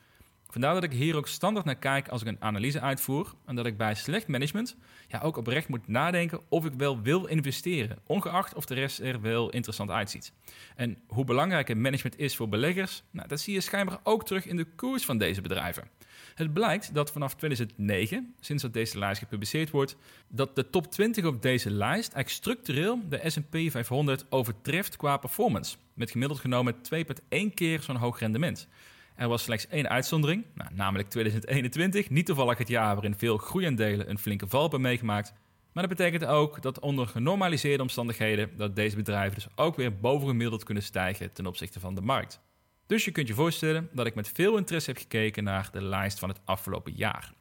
Vandaar 0.57 0.75
dat 0.75 0.85
ik 0.85 0.93
hier 0.93 1.17
ook 1.17 1.29
standaard 1.29 1.67
naar 1.67 1.77
kijk 1.77 2.09
als 2.09 2.21
ik 2.21 2.29
een 2.29 2.37
analyse 2.41 2.81
uitvoer. 2.81 3.35
En 3.45 3.57
dat 3.57 3.67
ik 3.67 3.77
bij 3.77 3.95
slecht 3.95 4.27
management 4.27 4.77
ja, 5.09 5.21
ook 5.21 5.37
oprecht 5.37 5.69
moet 5.69 5.89
nadenken 5.89 6.41
of 6.49 6.65
ik 6.65 6.73
wel 6.77 7.03
wil 7.03 7.27
investeren. 7.27 7.99
Ongeacht 8.07 8.55
of 8.55 8.65
de 8.65 8.75
rest 8.75 9.01
er 9.01 9.21
wel 9.21 9.51
interessant 9.51 9.91
uitziet. 9.91 10.33
En 10.77 10.99
hoe 11.07 11.25
belangrijk 11.25 11.69
het 11.69 11.79
management 11.79 12.19
is 12.19 12.37
voor 12.37 12.49
beleggers, 12.49 13.03
nou, 13.11 13.29
dat 13.29 13.41
zie 13.41 13.55
je 13.55 13.61
schijnbaar 13.61 13.99
ook 14.03 14.25
terug 14.25 14.47
in 14.47 14.57
de 14.57 14.65
koers 14.65 15.05
van 15.05 15.19
deze 15.19 15.41
bedrijven. 15.41 15.89
Het 16.35 16.53
blijkt 16.53 16.95
dat 16.95 17.13
vanaf 17.13 17.35
2009, 17.35 18.35
sinds 18.41 18.63
dat 18.63 18.73
deze 18.73 18.99
lijst 18.99 19.19
gepubliceerd 19.19 19.71
wordt, 19.71 19.97
dat 20.29 20.57
de 20.57 20.71
top 20.71 20.91
20 20.91 21.25
op 21.25 21.43
deze 21.43 21.71
lijst 21.71 22.13
eigenlijk 22.13 22.29
structureel 22.29 23.01
de 23.09 23.21
S&P 23.25 23.57
500 23.71 24.25
overtreft 24.29 24.97
qua 24.97 25.17
performance. 25.17 25.77
Met 25.95 26.11
gemiddeld 26.11 26.41
genomen 26.41 26.75
2,1 26.75 27.55
keer 27.55 27.83
zo'n 27.83 27.97
hoog 27.97 28.19
rendement. 28.19 28.69
Er 29.17 29.29
was 29.29 29.43
slechts 29.43 29.67
één 29.69 29.89
uitzondering, 29.89 30.45
nou, 30.55 30.71
namelijk 30.75 31.09
2021. 31.09 32.11
Niet 32.11 32.27
toevallig 32.27 32.59
het 32.59 32.69
jaar 32.69 32.95
waarin 32.95 33.15
veel 33.15 33.37
groeiaandelen 33.37 34.11
een 34.11 34.19
flinke 34.19 34.47
val 34.47 34.63
hebben 34.63 34.81
meegemaakt. 34.81 35.33
Maar 35.73 35.89
dat 35.89 35.97
betekent 35.97 36.25
ook 36.25 36.63
dat 36.63 36.81
onder 36.81 37.07
genormaliseerde 37.07 37.83
omstandigheden 37.83 38.57
dat 38.57 38.77
deze 38.77 38.97
bedrijven 38.97 39.35
dus 39.35 39.49
ook 39.55 39.77
weer 39.77 39.99
bovengemiddeld 39.99 40.65
kunnen 40.65 40.83
stijgen 40.83 41.33
ten 41.33 41.47
opzichte 41.47 41.81
van 41.81 41.95
de 41.95 42.01
markt. 42.01 42.41
Dus 42.87 43.05
je 43.05 43.11
kunt 43.11 43.29
je 43.29 43.35
voorstellen 43.35 43.89
dat 43.93 44.07
ik 44.07 44.15
met 44.15 44.29
veel 44.35 44.57
interesse 44.57 44.91
heb 44.91 44.99
gekeken 44.99 45.45
naar 45.45 45.69
de 45.73 45.83
lijst 45.83 46.19
van 46.19 46.29
het 46.29 46.41
afgelopen 46.45 46.93
jaar. 46.93 47.33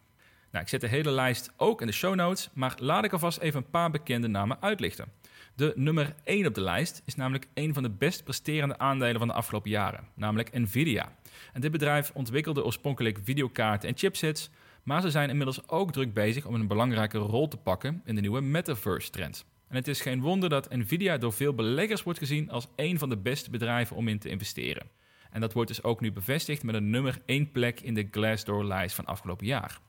Nou, 0.52 0.64
ik 0.64 0.70
zet 0.70 0.82
de 0.82 0.88
hele 0.88 1.12
lijst 1.12 1.52
ook 1.58 1.82
in 1.82 1.88
de 1.88 1.94
show 1.94 2.16
notes, 2.16 2.50
maar 2.54 2.74
laat 2.80 3.04
ik 3.04 3.14
alvast 3.14 3.40
even 3.40 3.60
een 3.64 3.70
paar 3.70 3.92
bekende 3.92 4.28
namen 4.28 4.62
uitlichten. 4.62 5.12
De 5.56 5.74
nummer 5.76 6.16
1 6.24 6.46
op 6.46 6.54
de 6.54 6.62
lijst 6.62 7.02
is 7.06 7.16
namelijk 7.16 7.48
een 7.54 7.74
van 7.74 7.84
de 7.84 7.90
best 7.90 8.24
presterende 8.24 8.78
aandelen 8.78 9.20
van 9.20 9.28
de 9.28 9.34
afgelopen 9.34 9.70
jaren, 9.70 10.08
namelijk 10.14 10.54
Nvidia. 10.54 11.12
En 11.54 11.62
dit 11.62 11.72
bedrijf 11.72 12.12
ontwikkelde 12.14 12.66
oorspronkelijk 12.66 13.20
videokaarten 13.24 13.90
en 13.90 13.98
chipsets, 13.98 14.50
maar 14.84 15.02
ze 15.02 15.12
zijn 15.12 15.30
inmiddels 15.30 15.70
ook 15.70 15.92
druk 15.92 16.14
bezig 16.14 16.46
om 16.46 16.54
een 16.54 16.68
belangrijke 16.68 17.18
rol 17.18 17.48
te 17.48 17.58
pakken 17.58 18.02
in 18.06 18.16
de 18.16 18.22
nieuwe 18.22 18.42
metaverse-trend. 18.42 19.46
En 19.68 19.76
het 19.76 19.88
is 19.88 20.02
geen 20.02 20.22
wonder 20.22 20.50
dat 20.50 20.76
Nvidia 20.76 21.18
door 21.18 21.34
veel 21.34 21.54
beleggers 21.54 22.04
wordt 22.04 22.20
gezien 22.20 22.50
als 22.52 22.68
een 22.76 23.00
van 23.00 23.10
de 23.10 23.18
beste 23.18 23.50
bedrijven 23.50 23.96
om 23.96 24.08
in 24.08 24.20
te 24.20 24.30
investeren. 24.30 24.90
En 25.32 25.42
dat 25.42 25.54
wordt 25.54 25.70
dus 25.70 25.84
ook 25.84 26.02
nu 26.02 26.12
bevestigd 26.12 26.64
met 26.64 26.76
een 26.76 26.90
nummer 26.90 27.22
1 27.26 27.52
plek 27.52 27.80
in 27.80 27.94
de 27.94 28.08
Glassdoor-lijst 28.12 28.96
van 28.96 29.06
afgelopen 29.06 29.46
jaar. 29.46 29.80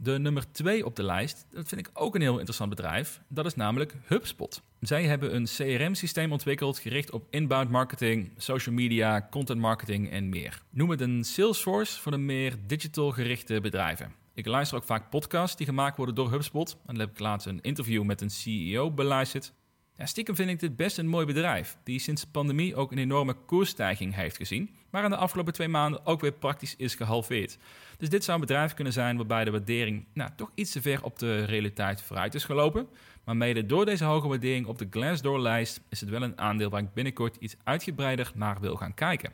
De 0.00 0.18
nummer 0.18 0.52
2 0.52 0.84
op 0.86 0.96
de 0.96 1.02
lijst, 1.02 1.46
dat 1.50 1.68
vind 1.68 1.80
ik 1.80 1.90
ook 1.92 2.14
een 2.14 2.20
heel 2.20 2.36
interessant 2.36 2.70
bedrijf. 2.70 3.20
Dat 3.28 3.46
is 3.46 3.54
namelijk 3.54 3.94
HubSpot. 4.04 4.62
Zij 4.80 5.04
hebben 5.04 5.34
een 5.34 5.44
CRM-systeem 5.44 6.32
ontwikkeld 6.32 6.78
gericht 6.78 7.10
op 7.10 7.26
inbound 7.30 7.70
marketing, 7.70 8.32
social 8.36 8.74
media, 8.74 9.28
content 9.30 9.60
marketing 9.60 10.10
en 10.10 10.28
meer. 10.28 10.62
Noem 10.70 10.90
het 10.90 11.00
een 11.00 11.24
Salesforce 11.24 12.00
voor 12.00 12.12
de 12.12 12.18
meer 12.18 12.54
digital 12.66 13.10
gerichte 13.10 13.60
bedrijven. 13.60 14.12
Ik 14.34 14.46
luister 14.46 14.76
ook 14.76 14.84
vaak 14.84 15.10
podcasts 15.10 15.56
die 15.56 15.66
gemaakt 15.66 15.96
worden 15.96 16.14
door 16.14 16.30
HubSpot. 16.30 16.72
En 16.72 16.94
dan 16.94 16.98
heb 16.98 17.10
ik 17.10 17.18
laatst 17.18 17.46
een 17.46 17.60
interview 17.60 18.02
met 18.02 18.20
een 18.20 18.30
CEO 18.30 18.90
beluisterd. 18.90 19.52
Ja, 19.96 20.06
stiekem 20.06 20.36
vind 20.36 20.50
ik 20.50 20.60
dit 20.60 20.76
best 20.76 20.98
een 20.98 21.08
mooi 21.08 21.26
bedrijf, 21.26 21.76
die 21.84 21.98
sinds 21.98 22.22
de 22.22 22.28
pandemie 22.30 22.76
ook 22.76 22.92
een 22.92 22.98
enorme 22.98 23.34
koersstijging 23.34 24.14
heeft 24.14 24.36
gezien, 24.36 24.70
maar 24.90 25.04
in 25.04 25.10
de 25.10 25.16
afgelopen 25.16 25.52
twee 25.52 25.68
maanden 25.68 26.06
ook 26.06 26.20
weer 26.20 26.32
praktisch 26.32 26.76
is 26.76 26.94
gehalveerd. 26.94 27.58
Dus 27.96 28.08
dit 28.08 28.24
zou 28.24 28.40
een 28.40 28.46
bedrijf 28.46 28.74
kunnen 28.74 28.92
zijn 28.92 29.16
waarbij 29.16 29.44
de 29.44 29.50
waardering 29.50 30.04
nou, 30.12 30.30
toch 30.36 30.50
iets 30.54 30.72
te 30.72 30.82
ver 30.82 31.02
op 31.02 31.18
de 31.18 31.44
realiteit 31.44 32.02
vooruit 32.02 32.34
is 32.34 32.44
gelopen. 32.44 32.88
Maar 33.24 33.36
mede 33.36 33.66
door 33.66 33.84
deze 33.84 34.04
hoge 34.04 34.28
waardering 34.28 34.66
op 34.66 34.78
de 34.78 34.86
Glassdoor-lijst 34.90 35.80
is 35.88 36.00
het 36.00 36.10
wel 36.10 36.22
een 36.22 36.38
aandeel 36.38 36.70
waar 36.70 36.82
ik 36.82 36.94
binnenkort 36.94 37.36
iets 37.36 37.56
uitgebreider 37.64 38.32
naar 38.34 38.60
wil 38.60 38.76
gaan 38.76 38.94
kijken. 38.94 39.32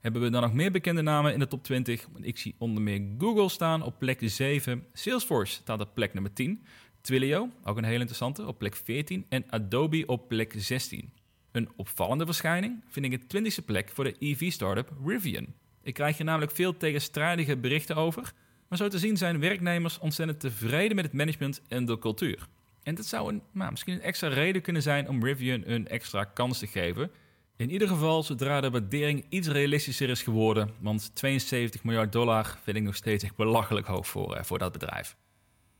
Hebben 0.00 0.22
we 0.22 0.30
dan 0.30 0.42
nog 0.42 0.52
meer 0.52 0.70
bekende 0.70 1.02
namen 1.02 1.32
in 1.32 1.38
de 1.38 1.46
top 1.46 1.62
20? 1.62 2.06
Ik 2.20 2.38
zie 2.38 2.54
onder 2.58 2.82
meer 2.82 3.06
Google 3.18 3.48
staan 3.48 3.82
op 3.82 3.98
plek 3.98 4.18
7. 4.22 4.86
Salesforce 4.92 5.52
staat 5.52 5.80
op 5.80 5.94
plek 5.94 6.12
nummer 6.14 6.32
10. 6.32 6.64
Twilio, 7.00 7.48
ook 7.64 7.76
een 7.76 7.84
heel 7.84 7.98
interessante, 7.98 8.46
op 8.46 8.58
plek 8.58 8.76
14. 8.76 9.26
En 9.28 9.44
Adobe 9.50 10.06
op 10.06 10.28
plek 10.28 10.54
16. 10.56 11.12
Een 11.54 11.70
opvallende 11.76 12.24
verschijning 12.24 12.84
vind 12.88 13.06
ik 13.06 13.30
de 13.30 13.38
20e 13.38 13.64
plek 13.64 13.90
voor 13.92 14.04
de 14.04 14.16
EV-startup 14.18 14.92
Rivian. 15.04 15.46
Ik 15.82 15.94
krijg 15.94 16.16
hier 16.16 16.26
namelijk 16.26 16.52
veel 16.52 16.76
tegenstrijdige 16.76 17.56
berichten 17.56 17.96
over. 17.96 18.32
Maar 18.68 18.78
zo 18.78 18.88
te 18.88 18.98
zien 18.98 19.16
zijn 19.16 19.40
werknemers 19.40 19.98
ontzettend 19.98 20.40
tevreden 20.40 20.96
met 20.96 21.04
het 21.04 21.14
management 21.14 21.62
en 21.68 21.84
de 21.84 21.98
cultuur. 21.98 22.48
En 22.82 22.94
dat 22.94 23.06
zou 23.06 23.32
een, 23.32 23.42
nou, 23.52 23.70
misschien 23.70 23.94
een 23.94 24.02
extra 24.02 24.28
reden 24.28 24.62
kunnen 24.62 24.82
zijn 24.82 25.08
om 25.08 25.24
Rivian 25.24 25.62
een 25.66 25.88
extra 25.88 26.24
kans 26.24 26.58
te 26.58 26.66
geven. 26.66 27.10
In 27.56 27.70
ieder 27.70 27.88
geval 27.88 28.22
zodra 28.22 28.60
de 28.60 28.70
waardering 28.70 29.26
iets 29.28 29.48
realistischer 29.48 30.08
is 30.08 30.22
geworden, 30.22 30.70
want 30.80 31.14
72 31.14 31.84
miljard 31.84 32.12
dollar 32.12 32.58
vind 32.62 32.76
ik 32.76 32.82
nog 32.82 32.96
steeds 32.96 33.24
echt 33.24 33.36
belachelijk 33.36 33.86
hoog 33.86 34.06
voor, 34.06 34.34
eh, 34.34 34.44
voor 34.44 34.58
dat 34.58 34.72
bedrijf. 34.72 35.16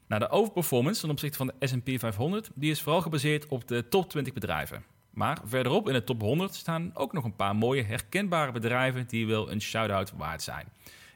Nou, 0.08 0.20
de 0.20 0.28
overperformance 0.28 1.00
ten 1.00 1.10
opzichte 1.10 1.36
van 1.36 1.46
de 1.46 1.66
S&P 1.66 1.98
500 1.98 2.50
die 2.54 2.70
is 2.70 2.82
vooral 2.82 3.00
gebaseerd 3.00 3.46
op 3.46 3.68
de 3.68 3.88
top 3.88 4.10
20 4.10 4.32
bedrijven. 4.32 4.93
Maar 5.14 5.40
verderop 5.44 5.88
in 5.88 5.92
de 5.92 6.04
top 6.04 6.20
100 6.20 6.54
staan 6.54 6.90
ook 6.94 7.12
nog 7.12 7.24
een 7.24 7.36
paar 7.36 7.56
mooie 7.56 7.82
herkenbare 7.82 8.52
bedrijven 8.52 9.06
die 9.06 9.26
wel 9.26 9.50
een 9.50 9.60
shout-out 9.60 10.12
waard 10.16 10.42
zijn. 10.42 10.68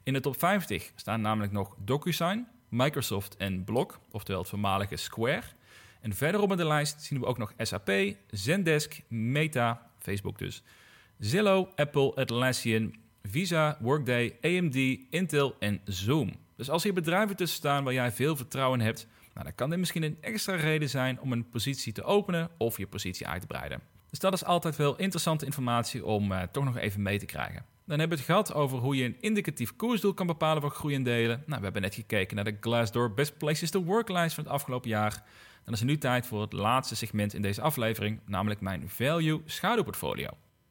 In 0.03 0.13
de 0.13 0.21
top 0.21 0.39
50 0.39 0.93
staan 0.95 1.21
namelijk 1.21 1.53
nog 1.53 1.77
DocuSign, 1.85 2.47
Microsoft 2.69 3.37
en 3.37 3.65
Block, 3.65 3.99
oftewel 4.11 4.41
het 4.41 4.51
voormalige 4.51 4.97
Square. 4.97 5.43
En 6.01 6.15
verderop 6.15 6.51
in 6.51 6.57
de 6.57 6.67
lijst 6.67 7.03
zien 7.03 7.21
we 7.21 7.27
ook 7.27 7.39
nog 7.39 7.53
SAP, 7.59 7.91
Zendesk, 8.31 9.01
Meta, 9.09 9.91
Facebook 9.99 10.39
dus, 10.39 10.63
Zillow, 11.19 11.69
Apple, 11.77 12.15
Atlassian, 12.15 12.95
Visa, 13.23 13.79
Workday, 13.81 14.37
AMD, 14.43 14.77
Intel 15.11 15.57
en 15.59 15.81
Zoom. 15.85 16.33
Dus 16.57 16.71
als 16.71 16.83
hier 16.83 16.95
bedrijven 16.95 17.37
tussen 17.37 17.59
staan 17.59 17.85
waar 17.85 17.93
jij 17.93 18.13
veel 18.13 18.37
vertrouwen 18.37 18.81
hebt, 18.81 19.07
nou, 19.39 19.51
dan 19.51 19.59
kan 19.59 19.71
dit 19.71 19.79
misschien 19.79 20.03
een 20.03 20.19
extra 20.21 20.55
reden 20.55 20.89
zijn 20.89 21.21
om 21.21 21.33
een 21.33 21.49
positie 21.49 21.93
te 21.93 22.03
openen 22.03 22.51
of 22.57 22.79
je 22.79 22.87
positie 22.87 23.27
uit 23.27 23.41
te 23.41 23.47
breiden. 23.47 23.81
Dus 24.11 24.19
dat 24.19 24.33
is 24.33 24.45
altijd 24.45 24.77
wel 24.77 24.97
interessante 24.97 25.45
informatie 25.45 26.05
om 26.05 26.33
uh, 26.33 26.43
toch 26.43 26.65
nog 26.65 26.77
even 26.77 27.03
mee 27.03 27.19
te 27.19 27.27
krijgen. 27.27 27.65
Dan 27.87 27.99
hebben 27.99 28.19
we 28.19 28.25
het 28.25 28.33
gehad 28.33 28.55
over 28.55 28.79
hoe 28.79 28.97
je 28.97 29.05
een 29.05 29.17
indicatief 29.21 29.77
koersdoel 29.77 30.15
kan 30.15 30.27
bepalen 30.27 30.63
voor 30.63 30.71
groeiendelen. 30.71 31.43
Nou, 31.47 31.59
we 31.59 31.65
hebben 31.65 31.83
net 31.83 31.95
gekeken 31.95 32.37
naar 32.37 32.45
de 32.45 32.57
Glassdoor 32.61 33.15
Best 33.15 33.39
Places 33.39 33.71
to 33.71 33.83
Work 33.83 34.09
lijst 34.09 34.35
van 34.35 34.45
het 34.45 34.53
afgelopen 34.53 34.89
jaar. 34.89 35.23
Dan 35.65 35.73
is 35.75 35.81
het 35.81 35.89
nu 35.89 35.99
tijd 35.99 36.27
voor 36.27 36.41
het 36.41 36.53
laatste 36.53 36.97
segment 36.97 37.35
in 37.35 37.43
deze 37.43 37.61
aflevering, 37.61 38.21
namelijk 38.27 38.61
mijn 38.61 38.89
value 38.89 39.41
schaduwportfolio. 39.45 40.29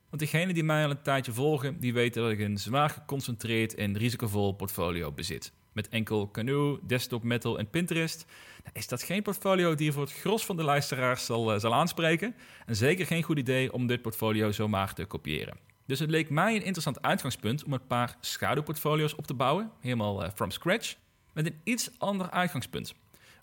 Want 0.10 0.22
diegenen 0.22 0.54
die 0.54 0.64
mij 0.64 0.84
al 0.84 0.90
een 0.90 1.02
tijdje 1.02 1.32
volgen, 1.32 1.80
die 1.80 1.94
weten 1.94 2.22
dat 2.22 2.32
ik 2.32 2.40
een 2.40 2.58
zwaar 2.58 2.90
geconcentreerd 2.90 3.76
en 3.76 3.98
risicovol 3.98 4.52
portfolio 4.52 5.12
bezit. 5.12 5.52
Met 5.78 5.90
enkel 5.90 6.32
Canoe, 6.32 6.80
Desktop 6.82 7.24
Metal 7.24 7.58
en 7.58 7.70
Pinterest. 7.70 8.26
Nou, 8.64 8.70
is 8.74 8.88
dat 8.88 9.04
geen 9.04 9.22
portfolio 9.22 9.76
die 9.76 9.92
voor 9.92 10.02
het 10.02 10.14
gros 10.14 10.46
van 10.46 10.56
de 10.56 10.64
luisteraars 10.64 11.26
zal, 11.26 11.54
uh, 11.54 11.60
zal 11.60 11.74
aanspreken? 11.74 12.36
En 12.66 12.76
zeker 12.76 13.06
geen 13.06 13.24
goed 13.24 13.38
idee 13.38 13.74
om 13.74 13.88
dit 13.88 14.02
portfolio 14.02 14.52
zomaar 14.52 14.94
te 14.94 15.06
kopiëren. 15.06 15.58
Dus 15.86 16.00
het 16.00 16.10
leek 16.10 16.30
mij 16.30 16.56
een 16.56 16.64
interessant 16.64 17.02
uitgangspunt 17.02 17.64
om 17.64 17.74
een 17.74 17.88
paar 17.88 18.18
schaduwportfolio's 18.20 19.16
op 19.16 19.28
te 19.28 19.34
bouwen, 19.34 19.72
helemaal 19.80 20.24
uh, 20.24 20.30
from 20.36 20.52
scratch, 20.52 20.96
met 21.34 21.46
een 21.46 21.60
iets 21.64 21.92
ander 21.98 22.30
uitgangspunt. 22.30 22.94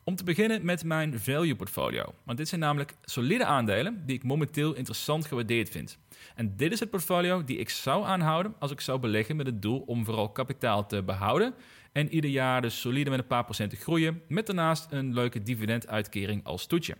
Om 0.04 0.16
te 0.16 0.24
beginnen 0.24 0.64
met 0.64 0.84
mijn 0.84 1.20
value 1.20 1.56
portfolio. 1.56 2.14
Want 2.24 2.38
dit 2.38 2.48
zijn 2.48 2.60
namelijk 2.60 2.94
solide 3.04 3.44
aandelen 3.44 4.02
die 4.06 4.16
ik 4.16 4.22
momenteel 4.22 4.74
interessant 4.74 5.26
gewaardeerd 5.26 5.68
vind. 5.68 5.98
En 6.34 6.56
dit 6.56 6.72
is 6.72 6.80
het 6.80 6.90
portfolio 6.90 7.44
die 7.44 7.56
ik 7.56 7.70
zou 7.70 8.04
aanhouden 8.04 8.54
als 8.58 8.70
ik 8.70 8.80
zou 8.80 8.98
beleggen 8.98 9.36
met 9.36 9.46
het 9.46 9.62
doel 9.62 9.82
om 9.86 10.04
vooral 10.04 10.28
kapitaal 10.28 10.86
te 10.86 11.02
behouden 11.02 11.54
en 11.94 12.08
ieder 12.08 12.30
jaar 12.30 12.62
dus 12.62 12.80
solide 12.80 13.10
met 13.10 13.18
een 13.18 13.26
paar 13.26 13.44
procent 13.44 13.70
te 13.70 13.76
groeien, 13.76 14.22
met 14.28 14.46
daarnaast 14.46 14.86
een 14.90 15.14
leuke 15.14 15.42
dividenduitkering 15.42 16.44
als 16.44 16.66
toetje. 16.66 16.96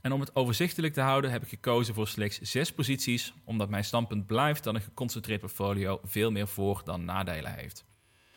En 0.00 0.12
om 0.12 0.20
het 0.20 0.36
overzichtelijk 0.36 0.92
te 0.92 1.00
houden 1.00 1.30
heb 1.30 1.42
ik 1.42 1.48
gekozen 1.48 1.94
voor 1.94 2.08
slechts 2.08 2.38
zes 2.40 2.72
posities, 2.72 3.34
omdat 3.44 3.68
mijn 3.68 3.84
standpunt 3.84 4.26
blijft 4.26 4.64
dat 4.64 4.74
een 4.74 4.80
geconcentreerd 4.80 5.40
portfolio 5.40 6.00
veel 6.04 6.30
meer 6.30 6.48
voor- 6.48 6.82
dan 6.84 7.04
nadelen 7.04 7.54
heeft. 7.54 7.84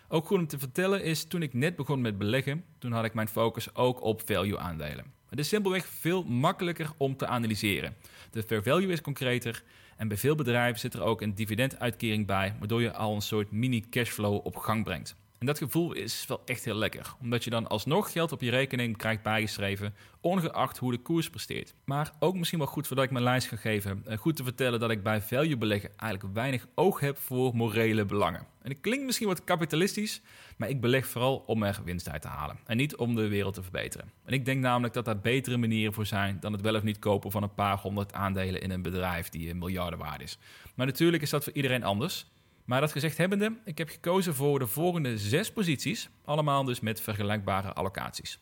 Ook 0.08 0.26
goed 0.26 0.38
om 0.38 0.47
te 0.47 0.60
vertellen 0.60 1.04
is, 1.04 1.23
toen 1.23 1.41
ik 1.41 1.54
net 1.54 1.76
begon 1.76 2.02
met 2.02 2.17
beleggen, 2.17 2.63
toen 2.80 2.91
had 2.91 3.06
ik 3.06 3.13
mijn 3.13 3.28
focus 3.28 3.76
ook 3.76 4.02
op 4.02 4.21
value 4.26 4.60
aandelen. 4.60 5.06
Het 5.30 5.39
is 5.39 5.47
simpelweg 5.47 5.86
veel 5.86 6.23
makkelijker 6.23 6.91
om 6.97 7.17
te 7.17 7.28
analyseren. 7.28 7.95
De 8.32 8.43
fair 8.43 8.63
value 8.63 8.91
is 8.91 9.02
concreter 9.02 9.63
en 9.97 10.08
bij 10.08 10.17
veel 10.17 10.36
bedrijven 10.36 10.80
zit 10.80 10.93
er 10.93 11.02
ook 11.02 11.21
een 11.21 11.36
dividenduitkering 11.36 12.26
bij, 12.26 12.56
waardoor 12.60 12.82
je 12.82 12.93
al 12.93 13.15
een 13.15 13.21
soort 13.21 13.52
mini 13.52 13.89
cashflow 13.89 14.45
op 14.45 14.56
gang 14.56 14.84
brengt. 14.84 15.15
En 15.39 15.45
dat 15.45 15.58
gevoel 15.58 15.93
is 15.93 16.26
wel 16.28 16.41
echt 16.45 16.65
heel 16.65 16.76
lekker, 16.76 17.13
omdat 17.21 17.43
je 17.43 17.50
dan 17.50 17.67
alsnog 17.67 18.12
geld 18.12 18.32
op 18.32 18.41
je 18.41 18.50
rekening 18.50 18.97
krijgt 18.97 19.23
bijgeschreven, 19.23 19.95
ongeacht 20.21 20.78
hoe 20.78 20.91
de 20.91 20.97
koers 20.97 21.30
presteert. 21.30 21.73
Maar 21.86 22.12
ook 22.19 22.36
misschien 22.36 22.60
wel 22.60 22.67
goed 22.67 22.88
voordat 22.88 23.06
ik 23.06 23.12
mijn 23.12 23.23
lijst 23.23 23.47
ga 23.47 23.56
geven, 23.56 24.02
eh, 24.06 24.17
goed 24.17 24.36
te 24.36 24.43
vertellen 24.43 24.80
dat 24.80 24.91
ik 24.91 25.04
bij 25.04 25.21
value 25.21 25.58
beleggen 25.58 25.89
eigenlijk 25.97 26.34
weinig 26.34 26.67
oog 26.76 27.00
heb 27.00 27.17
voor 27.17 27.56
morele 27.56 28.06
belangen. 28.06 28.45
En 28.62 28.71
het 28.71 28.82
klinkt 28.82 29.06
misschien 29.06 29.28
wat 29.28 29.43
kapitalistisch, 29.43 30.21
maar 30.58 30.69
ik 30.69 30.82
beleg 30.82 31.08
vooral 31.08 31.43
om 31.45 31.63
er 31.63 31.82
winst 31.86 32.10
uit 32.10 32.21
te 32.21 32.28
halen 32.28 32.58
en 32.65 32.78
niet 32.78 32.95
om 32.95 33.15
de 33.15 33.28
wereld 33.28 33.54
te 33.54 33.63
verbeteren. 33.63 34.12
En 34.26 34.34
ik 34.34 34.45
denk 34.45 34.62
namelijk 34.62 34.93
dat 34.93 35.06
daar 35.06 35.19
betere 35.19 35.58
manieren 35.58 35.93
voor 35.93 36.06
zijn 36.06 36.38
dan 36.39 36.52
het 36.52 36.62
wel 36.62 36.76
of 36.76 36.84
niet 36.84 37.00
kopen 37.00 37.32
van 37.32 37.43
een 37.43 37.54
paar 37.54 37.78
honderd 37.78 38.13
aandelen 38.13 38.62
in 38.62 38.71
een 38.71 38.82
bedrijf 38.82 39.30
die 39.30 39.50
een 39.50 39.58
miljarden 39.58 40.00
waard 40.00 40.21
is. 40.21 40.38
Maar 40.76 40.86
natuurlijk 40.86 41.23
is 41.23 41.30
dat 41.30 41.43
voor 41.43 41.54
iedereen 41.54 41.84
anders. 41.84 42.26
Maar 42.67 42.82
dat 42.82 42.91
gezegd 42.91 43.17
hebbende, 43.17 43.58
ik 43.65 43.77
heb 43.77 43.89
gekozen 43.89 44.36
voor 44.36 44.60
de 44.60 44.67
volgende 44.67 45.17
zes 45.17 45.51
posities, 45.51 46.10
allemaal 46.25 46.63
dus 46.63 46.80
met 46.80 47.01
vergelijkbare 47.01 47.73
allocaties. 47.73 48.39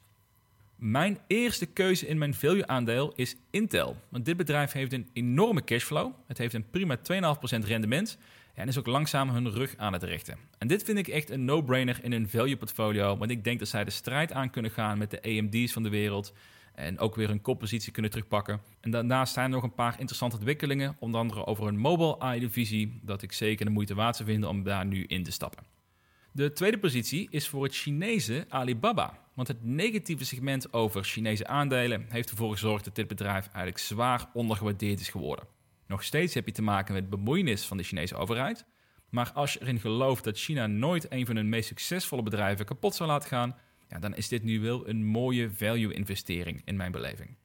Mijn 0.75 1.19
eerste 1.27 1.65
keuze 1.65 2.07
in 2.07 2.17
mijn 2.17 2.33
value 2.33 2.67
aandeel 2.67 3.13
is 3.15 3.35
Intel. 3.49 3.95
Want 4.09 4.25
dit 4.25 4.38
bedrijf 4.38 4.71
heeft 4.71 4.93
een 4.93 5.09
enorme 5.13 5.63
cashflow. 5.63 6.11
Het 6.27 6.38
heeft 6.38 6.53
een 6.53 6.69
prima 6.69 6.97
2,5% 6.97 7.65
rendement 7.65 8.17
en 8.53 8.67
is 8.67 8.77
ook 8.77 8.85
langzaam 8.85 9.29
hun 9.29 9.51
rug 9.51 9.73
aan 9.77 9.93
het 9.93 10.03
richten. 10.03 10.38
En 10.57 10.67
dit 10.67 10.83
vind 10.83 10.97
ik 10.97 11.07
echt 11.07 11.29
een 11.29 11.45
no-brainer 11.45 11.99
in 12.01 12.11
een 12.11 12.29
value 12.29 12.57
portfolio, 12.57 13.17
want 13.17 13.31
ik 13.31 13.43
denk 13.43 13.59
dat 13.59 13.67
zij 13.67 13.83
de 13.83 13.91
strijd 13.91 14.31
aan 14.31 14.49
kunnen 14.49 14.71
gaan 14.71 14.97
met 14.97 15.11
de 15.11 15.21
AMD's 15.21 15.73
van 15.73 15.83
de 15.83 15.89
wereld 15.89 16.33
en 16.75 16.99
ook 16.99 17.15
weer 17.15 17.29
een 17.29 17.41
koppositie 17.41 17.91
kunnen 17.91 18.11
terugpakken. 18.11 18.61
En 18.81 18.91
daarnaast 18.91 19.33
zijn 19.33 19.45
er 19.45 19.51
nog 19.51 19.63
een 19.63 19.73
paar 19.73 19.95
interessante 19.99 20.35
ontwikkelingen, 20.35 20.95
onder 20.99 21.19
andere 21.19 21.45
over 21.45 21.67
een 21.67 21.77
mobile 21.77 22.19
AI-divisie, 22.19 22.99
dat 23.03 23.21
ik 23.21 23.31
zeker 23.31 23.65
de 23.65 23.71
moeite 23.71 23.95
waard 23.95 24.15
zou 24.15 24.29
vinden 24.29 24.49
om 24.49 24.63
daar 24.63 24.85
nu 24.85 25.03
in 25.03 25.23
te 25.23 25.31
stappen. 25.31 25.63
De 26.31 26.51
tweede 26.51 26.79
positie 26.79 27.27
is 27.29 27.47
voor 27.47 27.63
het 27.63 27.75
Chinese 27.75 28.45
Alibaba. 28.49 29.19
Want 29.33 29.47
het 29.47 29.63
negatieve 29.63 30.25
segment 30.25 30.73
over 30.73 31.03
Chinese 31.03 31.47
aandelen 31.47 32.05
heeft 32.09 32.29
ervoor 32.29 32.51
gezorgd 32.51 32.85
dat 32.85 32.95
dit 32.95 33.07
bedrijf 33.07 33.45
eigenlijk 33.45 33.77
zwaar 33.77 34.29
ondergewaardeerd 34.33 34.99
is 34.99 35.09
geworden. 35.09 35.47
Nog 35.88 36.03
steeds 36.03 36.33
heb 36.33 36.45
je 36.45 36.51
te 36.51 36.61
maken 36.61 36.93
met 36.93 37.09
bemoeienis 37.09 37.65
van 37.65 37.77
de 37.77 37.83
Chinese 37.83 38.15
overheid. 38.15 38.65
Maar 39.09 39.31
als 39.33 39.53
je 39.53 39.61
erin 39.61 39.79
gelooft 39.79 40.23
dat 40.23 40.38
China 40.38 40.67
nooit 40.67 41.11
een 41.11 41.25
van 41.25 41.35
hun 41.35 41.49
meest 41.49 41.67
succesvolle 41.67 42.23
bedrijven 42.23 42.65
kapot 42.65 42.95
zal 42.95 43.07
laten 43.07 43.29
gaan, 43.29 43.55
ja, 43.89 44.00
dan 44.00 44.15
is 44.15 44.28
dit 44.28 44.43
nu 44.43 44.60
wel 44.60 44.89
een 44.89 45.06
mooie 45.06 45.52
value-investering 45.52 46.62
in 46.65 46.76
mijn 46.76 46.91
beleving. 46.91 47.36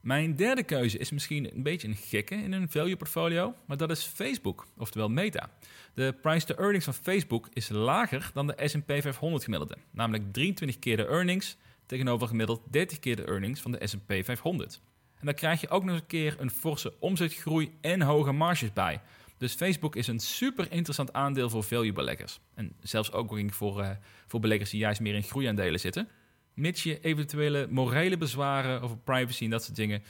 Mijn 0.00 0.36
derde 0.36 0.62
keuze 0.62 0.98
is 0.98 1.10
misschien 1.10 1.54
een 1.54 1.62
beetje 1.62 1.88
een 1.88 1.96
gekke 1.96 2.34
in 2.34 2.52
een 2.52 2.70
value 2.70 2.96
portfolio, 2.96 3.54
maar 3.66 3.76
dat 3.76 3.90
is 3.90 4.04
Facebook, 4.04 4.66
oftewel 4.76 5.08
Meta. 5.08 5.50
De 5.94 6.14
price 6.22 6.46
to 6.46 6.54
earnings 6.54 6.84
van 6.84 6.94
Facebook 6.94 7.48
is 7.52 7.68
lager 7.68 8.30
dan 8.34 8.46
de 8.46 8.68
S&P 8.68 8.92
500 9.00 9.44
gemiddelde, 9.44 9.76
namelijk 9.90 10.32
23 10.32 10.78
keer 10.78 10.96
de 10.96 11.06
earnings 11.06 11.56
tegenover 11.86 12.28
gemiddeld 12.28 12.60
30 12.70 12.98
keer 12.98 13.16
de 13.16 13.24
earnings 13.24 13.60
van 13.60 13.72
de 13.72 13.86
S&P 13.86 14.12
500. 14.24 14.80
En 15.18 15.26
dan 15.26 15.34
krijg 15.34 15.60
je 15.60 15.68
ook 15.68 15.84
nog 15.84 15.96
een 15.96 16.06
keer 16.06 16.36
een 16.38 16.50
forse 16.50 16.94
omzetgroei 16.98 17.72
en 17.80 18.02
hoge 18.02 18.32
marges 18.32 18.72
bij. 18.72 19.00
Dus 19.38 19.54
Facebook 19.54 19.96
is 19.96 20.06
een 20.06 20.20
super 20.20 20.72
interessant 20.72 21.12
aandeel 21.12 21.50
voor 21.50 21.64
value 21.64 21.92
beleggers. 21.92 22.40
En 22.54 22.72
zelfs 22.80 23.12
ook 23.12 23.40
voor, 23.46 23.80
uh, 23.80 23.90
voor 24.26 24.40
beleggers 24.40 24.70
die 24.70 24.80
juist 24.80 25.00
meer 25.00 25.14
in 25.14 25.22
groeiaandelen 25.22 25.80
zitten. 25.80 26.08
Mits 26.54 26.82
je 26.82 27.00
eventuele 27.00 27.66
morele 27.70 28.16
bezwaren 28.16 28.80
over 28.80 28.98
privacy 28.98 29.44
en 29.44 29.50
dat 29.50 29.64
soort 29.64 29.76
dingen, 29.76 30.02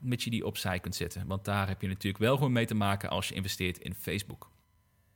mits 0.00 0.24
je 0.24 0.30
die 0.30 0.46
opzij 0.46 0.80
kunt 0.80 0.94
zetten. 0.94 1.26
Want 1.26 1.44
daar 1.44 1.68
heb 1.68 1.80
je 1.80 1.88
natuurlijk 1.88 2.22
wel 2.22 2.36
gewoon 2.36 2.52
mee 2.52 2.66
te 2.66 2.74
maken 2.74 3.10
als 3.10 3.28
je 3.28 3.34
investeert 3.34 3.78
in 3.78 3.94
Facebook. 3.94 4.50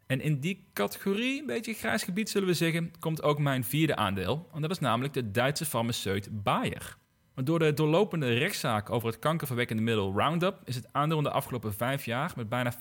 En 0.07 0.21
in 0.21 0.41
die 0.41 0.69
categorie, 0.73 1.41
een 1.41 1.47
beetje 1.47 1.73
grijs 1.73 2.03
gebied 2.03 2.31
zullen 2.31 2.49
we 2.49 2.55
zeggen, 2.55 2.99
komt 2.99 3.23
ook 3.23 3.39
mijn 3.39 3.65
vierde 3.65 3.97
aandeel. 3.97 4.49
En 4.55 4.61
dat 4.61 4.71
is 4.71 4.79
namelijk 4.79 5.15
de 5.15 5.31
Duitse 5.31 5.65
farmaceut 5.65 6.43
Bayer. 6.43 6.97
Door 7.45 7.59
de 7.59 7.75
doorlopende 7.75 8.35
rechtszaak 8.35 8.91
over 8.91 9.09
het 9.09 9.19
kankerverwekkende 9.19 9.83
middel 9.83 10.13
Roundup 10.13 10.61
is 10.65 10.75
het 10.75 10.89
aandeel 10.93 11.19
in 11.19 11.23
de 11.23 11.31
afgelopen 11.31 11.75
vijf 11.75 12.05
jaar 12.05 12.33
met 12.37 12.49
bijna 12.49 12.75
50% 12.75 12.77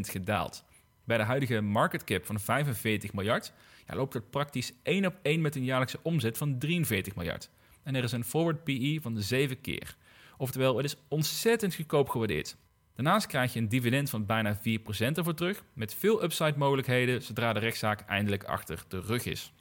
gedaald. 0.00 0.64
Bij 1.04 1.16
de 1.16 1.22
huidige 1.22 1.60
market 1.60 2.04
cap 2.04 2.26
van 2.26 2.40
45 2.40 3.12
miljard 3.12 3.52
ja, 3.86 3.94
loopt 3.94 4.14
het 4.14 4.30
praktisch 4.30 4.72
één 4.82 5.06
op 5.06 5.14
één 5.22 5.40
met 5.40 5.56
een 5.56 5.64
jaarlijkse 5.64 5.98
omzet 6.02 6.38
van 6.38 6.58
43 6.58 7.14
miljard. 7.14 7.50
En 7.82 7.94
er 7.94 8.04
is 8.04 8.12
een 8.12 8.24
forward 8.24 8.64
PE 8.64 8.98
van 9.02 9.22
7 9.22 9.60
keer. 9.60 9.96
Oftewel, 10.36 10.76
het 10.76 10.84
is 10.84 10.96
ontzettend 11.08 11.74
goedkoop 11.74 12.08
gewaardeerd. 12.08 12.56
Daarnaast 12.94 13.26
krijg 13.26 13.52
je 13.52 13.58
een 13.58 13.68
dividend 13.68 14.10
van 14.10 14.26
bijna 14.26 14.56
4% 14.56 14.60
ervoor 14.96 15.34
terug, 15.34 15.64
met 15.72 15.94
veel 15.94 16.22
upside 16.22 16.54
mogelijkheden 16.56 17.22
zodra 17.22 17.52
de 17.52 17.60
rechtszaak 17.60 18.00
eindelijk 18.00 18.44
achter 18.44 18.84
de 18.88 19.00
rug 19.00 19.24
is. 19.24 19.52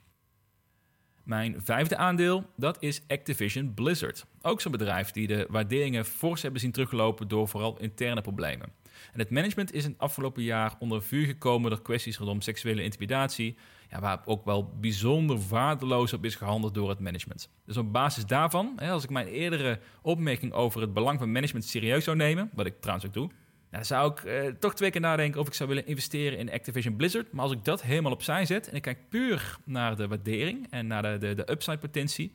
Mijn 1.25 1.55
vijfde 1.63 1.97
aandeel, 1.97 2.49
dat 2.55 2.77
is 2.79 3.01
Activision 3.07 3.73
Blizzard. 3.73 4.25
Ook 4.41 4.61
zo'n 4.61 4.71
bedrijf 4.71 5.11
die 5.11 5.27
de 5.27 5.47
waarderingen 5.49 6.05
fors 6.05 6.41
hebben 6.41 6.61
zien 6.61 6.71
teruglopen 6.71 7.27
door 7.27 7.47
vooral 7.47 7.79
interne 7.79 8.21
problemen. 8.21 8.71
En 9.13 9.19
het 9.19 9.29
management 9.29 9.73
is 9.73 9.83
in 9.83 9.89
het 9.89 9.99
afgelopen 9.99 10.43
jaar 10.43 10.75
onder 10.79 11.03
vuur 11.03 11.25
gekomen 11.25 11.69
door 11.69 11.81
kwesties 11.81 12.17
rondom 12.17 12.41
seksuele 12.41 12.83
intimidatie, 12.83 13.57
ja, 13.89 13.99
waar 13.99 14.21
ook 14.25 14.45
wel 14.45 14.73
bijzonder 14.79 15.39
waardeloos 15.49 16.13
op 16.13 16.25
is 16.25 16.35
gehandeld 16.35 16.73
door 16.73 16.89
het 16.89 16.99
management. 16.99 17.49
Dus 17.65 17.77
op 17.77 17.93
basis 17.93 18.25
daarvan, 18.25 18.79
als 18.79 19.03
ik 19.03 19.09
mijn 19.09 19.27
eerdere 19.27 19.79
opmerking 20.01 20.53
over 20.53 20.81
het 20.81 20.93
belang 20.93 21.19
van 21.19 21.31
management 21.31 21.65
serieus 21.65 22.03
zou 22.03 22.17
nemen, 22.17 22.49
wat 22.53 22.65
ik 22.65 22.79
trouwens 22.79 23.07
ook 23.07 23.13
doe, 23.13 23.29
dan 23.69 23.85
zou 23.85 24.11
ik 24.11 24.23
eh, 24.23 24.47
toch 24.59 24.75
twee 24.75 24.91
keer 24.91 25.01
nadenken 25.01 25.39
of 25.39 25.47
ik 25.47 25.53
zou 25.53 25.69
willen 25.69 25.85
investeren 25.85 26.37
in 26.37 26.51
Activision 26.51 26.95
Blizzard. 26.95 27.31
Maar 27.31 27.43
als 27.43 27.51
ik 27.51 27.63
dat 27.63 27.81
helemaal 27.81 28.11
opzij 28.11 28.45
zet 28.45 28.69
en 28.69 28.75
ik 28.75 28.81
kijk 28.81 29.09
puur 29.09 29.57
naar 29.63 29.95
de 29.95 30.07
waardering 30.07 30.67
en 30.69 30.87
naar 30.87 31.01
de, 31.01 31.17
de, 31.17 31.33
de 31.33 31.51
upside 31.51 31.77
potentie, 31.77 32.31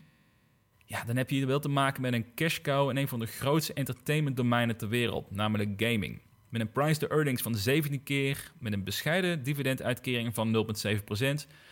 ja, 0.85 1.05
dan 1.05 1.17
heb 1.17 1.31
je 1.31 1.47
wel 1.47 1.61
te 1.61 1.69
maken 1.69 2.03
met 2.03 2.13
een 2.13 2.35
cash 2.35 2.61
cow 2.61 2.91
in 2.91 2.97
een 2.97 3.09
van 3.09 3.19
de 3.19 3.27
grootste 3.27 3.73
entertainment 3.73 4.37
domeinen 4.37 4.77
ter 4.77 4.89
wereld, 4.89 5.31
namelijk 5.31 5.83
gaming. 5.83 6.21
Met 6.49 6.61
een 6.61 6.73
price 6.73 7.01
to 7.01 7.07
earnings 7.07 7.43
van 7.43 7.55
17 7.55 8.03
keer, 8.03 8.53
met 8.59 8.73
een 8.73 8.85
bescheiden 8.85 9.43
dividenduitkering 9.43 10.35
van 10.35 10.67
0,7%, 10.67 11.25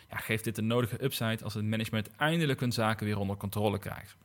ja, 0.09 0.17
geeft 0.17 0.45
dit 0.45 0.55
de 0.55 0.63
nodige 0.63 1.05
upside 1.05 1.45
als 1.45 1.55
het 1.55 1.65
management 1.65 2.11
eindelijk 2.17 2.61
hun 2.61 2.73
zaken 2.73 3.07
weer 3.07 3.19
onder 3.19 3.37
controle 3.37 3.79
krijgt. 3.79 4.17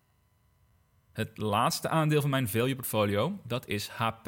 Het 1.14 1.38
laatste 1.38 1.90
aandeel 1.90 2.22
van 2.22 2.30
mijn 2.30 2.50
value 2.50 2.76
portfolio, 2.76 3.40
dat 3.46 3.68
is 3.68 3.88
HP. 3.88 4.28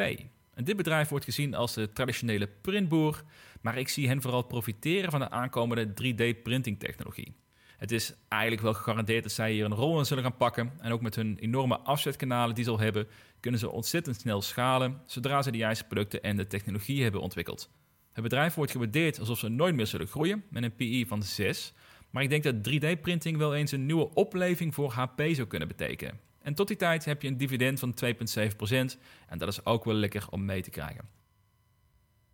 En 0.56 0.64
dit 0.64 0.78
bedrijf 0.78 1.10
wordt 1.10 1.26
gezien 1.26 1.54
als 1.54 1.74
de 1.74 1.94
traditionele 1.94 2.48
printboer, 2.62 3.24
maar 3.62 3.78
ik 3.78 3.90
zie 3.90 4.08
hen 4.08 4.22
vooral 4.22 4.42
profiteren 4.42 5.12
van 5.12 5.20
de 5.20 5.30
aankomende 5.30 5.88
3D-printing 5.88 6.80
technologie. 6.80 7.36
Het 7.78 7.92
is 7.92 8.14
eigenlijk 8.28 8.62
wel 8.62 8.74
gegarandeerd 8.74 9.24
dat 9.24 9.32
zij 9.32 9.52
hier 9.52 9.66
een 9.66 9.74
rol 9.74 10.00
in 10.00 10.06
zullen 10.06 10.24
gaan 10.24 10.38
pakken. 10.38 10.72
En 10.80 10.92
ook 10.92 11.02
met 11.02 11.16
hun 11.16 11.38
enorme 11.40 11.78
afzetkanalen 11.78 12.56
die 12.56 12.64
ze 12.64 12.70
al 12.70 12.80
hebben, 12.80 13.08
kunnen 13.40 13.60
ze 13.60 13.72
ontzettend 13.72 14.20
snel 14.20 14.42
schalen 14.42 15.02
zodra 15.06 15.42
ze 15.42 15.52
de 15.52 15.58
juiste 15.58 15.86
producten 15.86 16.24
en 16.24 16.36
de 16.36 16.48
technologie 16.48 17.04
hebben 17.04 17.22
ontwikkeld. 17.22 17.70
Het 18.14 18.24
bedrijf 18.24 18.54
wordt 18.54 18.72
gewaardeerd 18.72 19.20
alsof 19.20 19.40
ze 19.40 19.48
nooit 19.48 19.76
meer 19.76 19.88
zullen 19.88 20.08
groeien, 20.08 20.44
met 20.50 20.64
een 20.64 20.76
PI 20.76 21.06
van 21.06 21.24
6. 21.24 21.74
Maar 22.10 22.24
ik 22.24 22.30
denk 22.30 22.44
dat 22.44 22.56
3D-printing 22.56 23.38
wel 23.38 23.56
eens 23.56 23.72
een 23.72 23.86
nieuwe 23.86 24.14
opleving 24.14 24.74
voor 24.74 24.92
HP 24.92 25.22
zou 25.32 25.48
kunnen 25.48 25.68
betekenen. 25.68 26.20
En 26.46 26.54
tot 26.54 26.68
die 26.68 26.78
tijd 26.78 27.06
heb 27.06 27.22
je 27.22 27.28
een 27.28 27.38
dividend 27.38 27.80
van 27.80 27.94
2,7% 28.06 28.12
en 29.28 29.38
dat 29.38 29.48
is 29.48 29.66
ook 29.66 29.84
wel 29.84 29.94
lekker 29.94 30.26
om 30.30 30.46
mee 30.46 30.62
te 30.62 30.70
krijgen. 30.70 31.10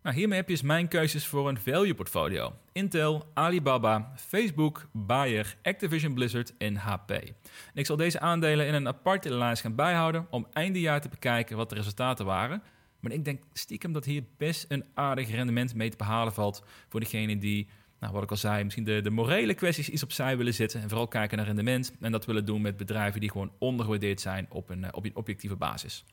Nou, 0.02 0.16
hiermee 0.16 0.38
heb 0.38 0.48
je 0.48 0.54
dus 0.54 0.62
mijn 0.62 0.88
keuzes 0.88 1.26
voor 1.26 1.48
een 1.48 1.58
value 1.58 1.94
portfolio. 1.94 2.54
Intel, 2.72 3.30
Alibaba, 3.34 4.12
Facebook, 4.16 4.88
Bayer, 4.92 5.56
Activision 5.62 6.14
Blizzard 6.14 6.56
en 6.56 6.76
HP. 6.76 7.32
Ik 7.74 7.86
zal 7.86 7.96
deze 7.96 8.20
aandelen 8.20 8.66
in 8.66 8.74
een 8.74 8.88
aparte 8.88 9.34
lijst 9.34 9.62
gaan 9.62 9.74
bijhouden 9.74 10.26
om 10.30 10.46
eindejaar 10.52 11.00
te 11.00 11.08
bekijken 11.08 11.56
wat 11.56 11.68
de 11.68 11.74
resultaten 11.74 12.24
waren. 12.24 12.62
Maar 13.00 13.12
ik 13.12 13.24
denk 13.24 13.42
stiekem 13.52 13.92
dat 13.92 14.04
hier 14.04 14.24
best 14.36 14.64
een 14.68 14.84
aardig 14.94 15.30
rendement 15.30 15.74
mee 15.74 15.90
te 15.90 15.96
behalen 15.96 16.32
valt 16.32 16.64
voor 16.88 17.00
degene 17.00 17.38
die, 17.38 17.68
nou, 18.02 18.14
wat 18.14 18.22
ik 18.22 18.30
al 18.30 18.36
zei, 18.36 18.64
misschien 18.64 18.84
de, 18.84 19.00
de 19.00 19.10
morele 19.10 19.54
kwesties 19.54 19.88
iets 19.88 20.02
opzij 20.02 20.36
willen 20.36 20.54
zetten 20.54 20.80
en 20.80 20.88
vooral 20.88 21.08
kijken 21.08 21.36
naar 21.36 21.46
rendement. 21.46 21.92
En 22.00 22.12
dat 22.12 22.24
willen 22.24 22.44
doen 22.44 22.62
met 22.62 22.76
bedrijven 22.76 23.20
die 23.20 23.30
gewoon 23.30 23.52
ondergewaardeerd 23.58 24.20
zijn 24.20 24.46
op 24.48 24.70
een, 24.70 24.84
eh, 24.84 24.90
op 24.92 25.04
een 25.04 25.16
objectieve 25.16 25.56
basis. 25.56 26.04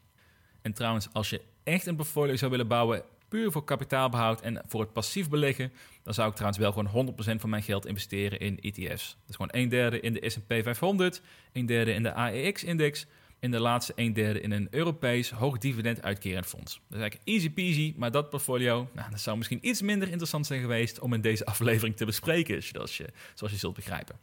En 0.62 0.74
trouwens, 0.74 1.08
als 1.12 1.30
je 1.30 1.42
echt 1.64 1.86
een 1.86 1.96
portfolio 1.96 2.36
zou 2.36 2.52
willen 2.52 2.68
bouwen 2.68 3.04
puur 3.28 3.52
voor 3.52 3.64
kapitaalbehoud 3.64 4.42
en 4.42 4.62
voor 4.68 4.82
het 4.82 4.94
passief 4.94 5.30
beleggen, 5.30 5.72
dan 6.04 6.14
zou 6.14 6.28
ik 6.30 6.34
trouwens 6.36 6.62
wel 6.62 6.72
gewoon 6.72 6.88
100% 6.88 7.42
van 7.42 7.50
mijn 7.50 7.64
geld 7.64 7.86
investeren 7.86 8.40
in 8.40 8.60
ETF's. 8.62 9.18
Is 9.28 9.36
gewoon 9.36 9.52
een 9.52 9.70
derde 9.70 10.00
in 10.00 10.14
de 10.14 10.30
S&P 10.30 10.54
500, 10.54 11.22
een 11.54 11.66
derde 11.66 11.94
in 11.94 12.04
de 12.04 12.14
AEX-index 12.14 13.06
en 13.40 13.52
de 13.52 13.60
laatste 13.60 13.94
een 13.96 14.14
derde 14.14 14.42
in 14.42 14.52
een 14.52 14.68
Europees 14.72 15.32
hoog 15.32 15.58
dividend 15.58 16.02
uitkerend 16.02 16.46
fonds. 16.46 16.74
Dat 16.74 16.98
is 16.98 17.02
eigenlijk 17.02 17.30
easy 17.30 17.50
peasy, 17.50 17.94
maar 17.98 18.12
dat 18.12 18.30
portfolio, 18.30 18.90
nou, 18.94 19.10
dat 19.10 19.20
zou 19.20 19.38
misschien 19.38 19.68
iets 19.68 19.82
minder 19.82 20.08
interessant 20.08 20.48
zijn 20.48 20.62
geweest 20.62 21.00
om 21.00 21.14
in 21.14 21.22
deze 21.22 21.46
aflevering 21.54 21.96
te 21.96 22.06
bespreken, 22.06 22.64
zoals 22.64 22.98
je, 22.98 23.06
zoals 23.34 23.54
je 23.54 23.60
zult 23.60 23.76
begrijpen. 23.76 24.16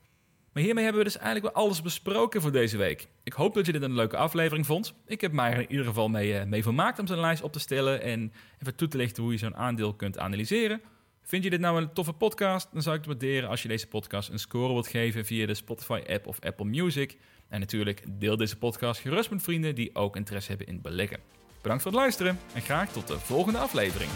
Maar 0.52 0.64
hiermee 0.64 0.84
hebben 0.84 1.02
we 1.02 1.08
dus 1.08 1.18
eigenlijk 1.18 1.54
wel 1.54 1.64
alles 1.64 1.82
besproken 1.82 2.40
voor 2.40 2.52
deze 2.52 2.76
week. 2.76 3.08
Ik 3.22 3.32
hoop 3.32 3.54
dat 3.54 3.66
je 3.66 3.72
dit 3.72 3.82
een 3.82 3.94
leuke 3.94 4.16
aflevering 4.16 4.66
vond. 4.66 4.94
Ik 5.06 5.20
heb 5.20 5.32
mij 5.32 5.52
er 5.52 5.60
in 5.60 5.70
ieder 5.70 5.86
geval 5.86 6.08
mee, 6.08 6.32
uh, 6.32 6.44
mee 6.44 6.62
vermaakt 6.62 6.98
om 6.98 7.06
zo'n 7.06 7.20
lijst 7.20 7.42
op 7.42 7.52
te 7.52 7.58
stellen 7.58 8.02
en 8.02 8.32
even 8.62 8.74
toe 8.74 8.88
te 8.88 8.96
lichten 8.96 9.22
hoe 9.22 9.32
je 9.32 9.38
zo'n 9.38 9.56
aandeel 9.56 9.94
kunt 9.94 10.18
analyseren. 10.18 10.80
Vind 11.26 11.44
je 11.44 11.50
dit 11.50 11.60
nou 11.60 11.80
een 11.80 11.92
toffe 11.92 12.12
podcast? 12.12 12.68
Dan 12.72 12.82
zou 12.82 12.96
ik 12.96 13.00
het 13.00 13.10
waarderen 13.10 13.48
als 13.48 13.62
je 13.62 13.68
deze 13.68 13.86
podcast 13.86 14.28
een 14.28 14.38
score 14.38 14.72
wilt 14.72 14.88
geven 14.88 15.24
via 15.24 15.46
de 15.46 15.54
Spotify-app 15.54 16.26
of 16.26 16.40
Apple 16.40 16.64
Music. 16.64 17.16
En 17.48 17.60
natuurlijk 17.60 18.04
deel 18.08 18.36
deze 18.36 18.58
podcast 18.58 19.00
gerust 19.00 19.30
met 19.30 19.42
vrienden 19.42 19.74
die 19.74 19.94
ook 19.94 20.16
interesse 20.16 20.48
hebben 20.48 20.66
in 20.66 20.80
beleggen. 20.80 21.18
Bedankt 21.62 21.82
voor 21.82 21.92
het 21.92 22.00
luisteren 22.00 22.38
en 22.54 22.62
graag 22.62 22.92
tot 22.92 23.06
de 23.08 23.18
volgende 23.18 23.58
aflevering. 23.58 24.10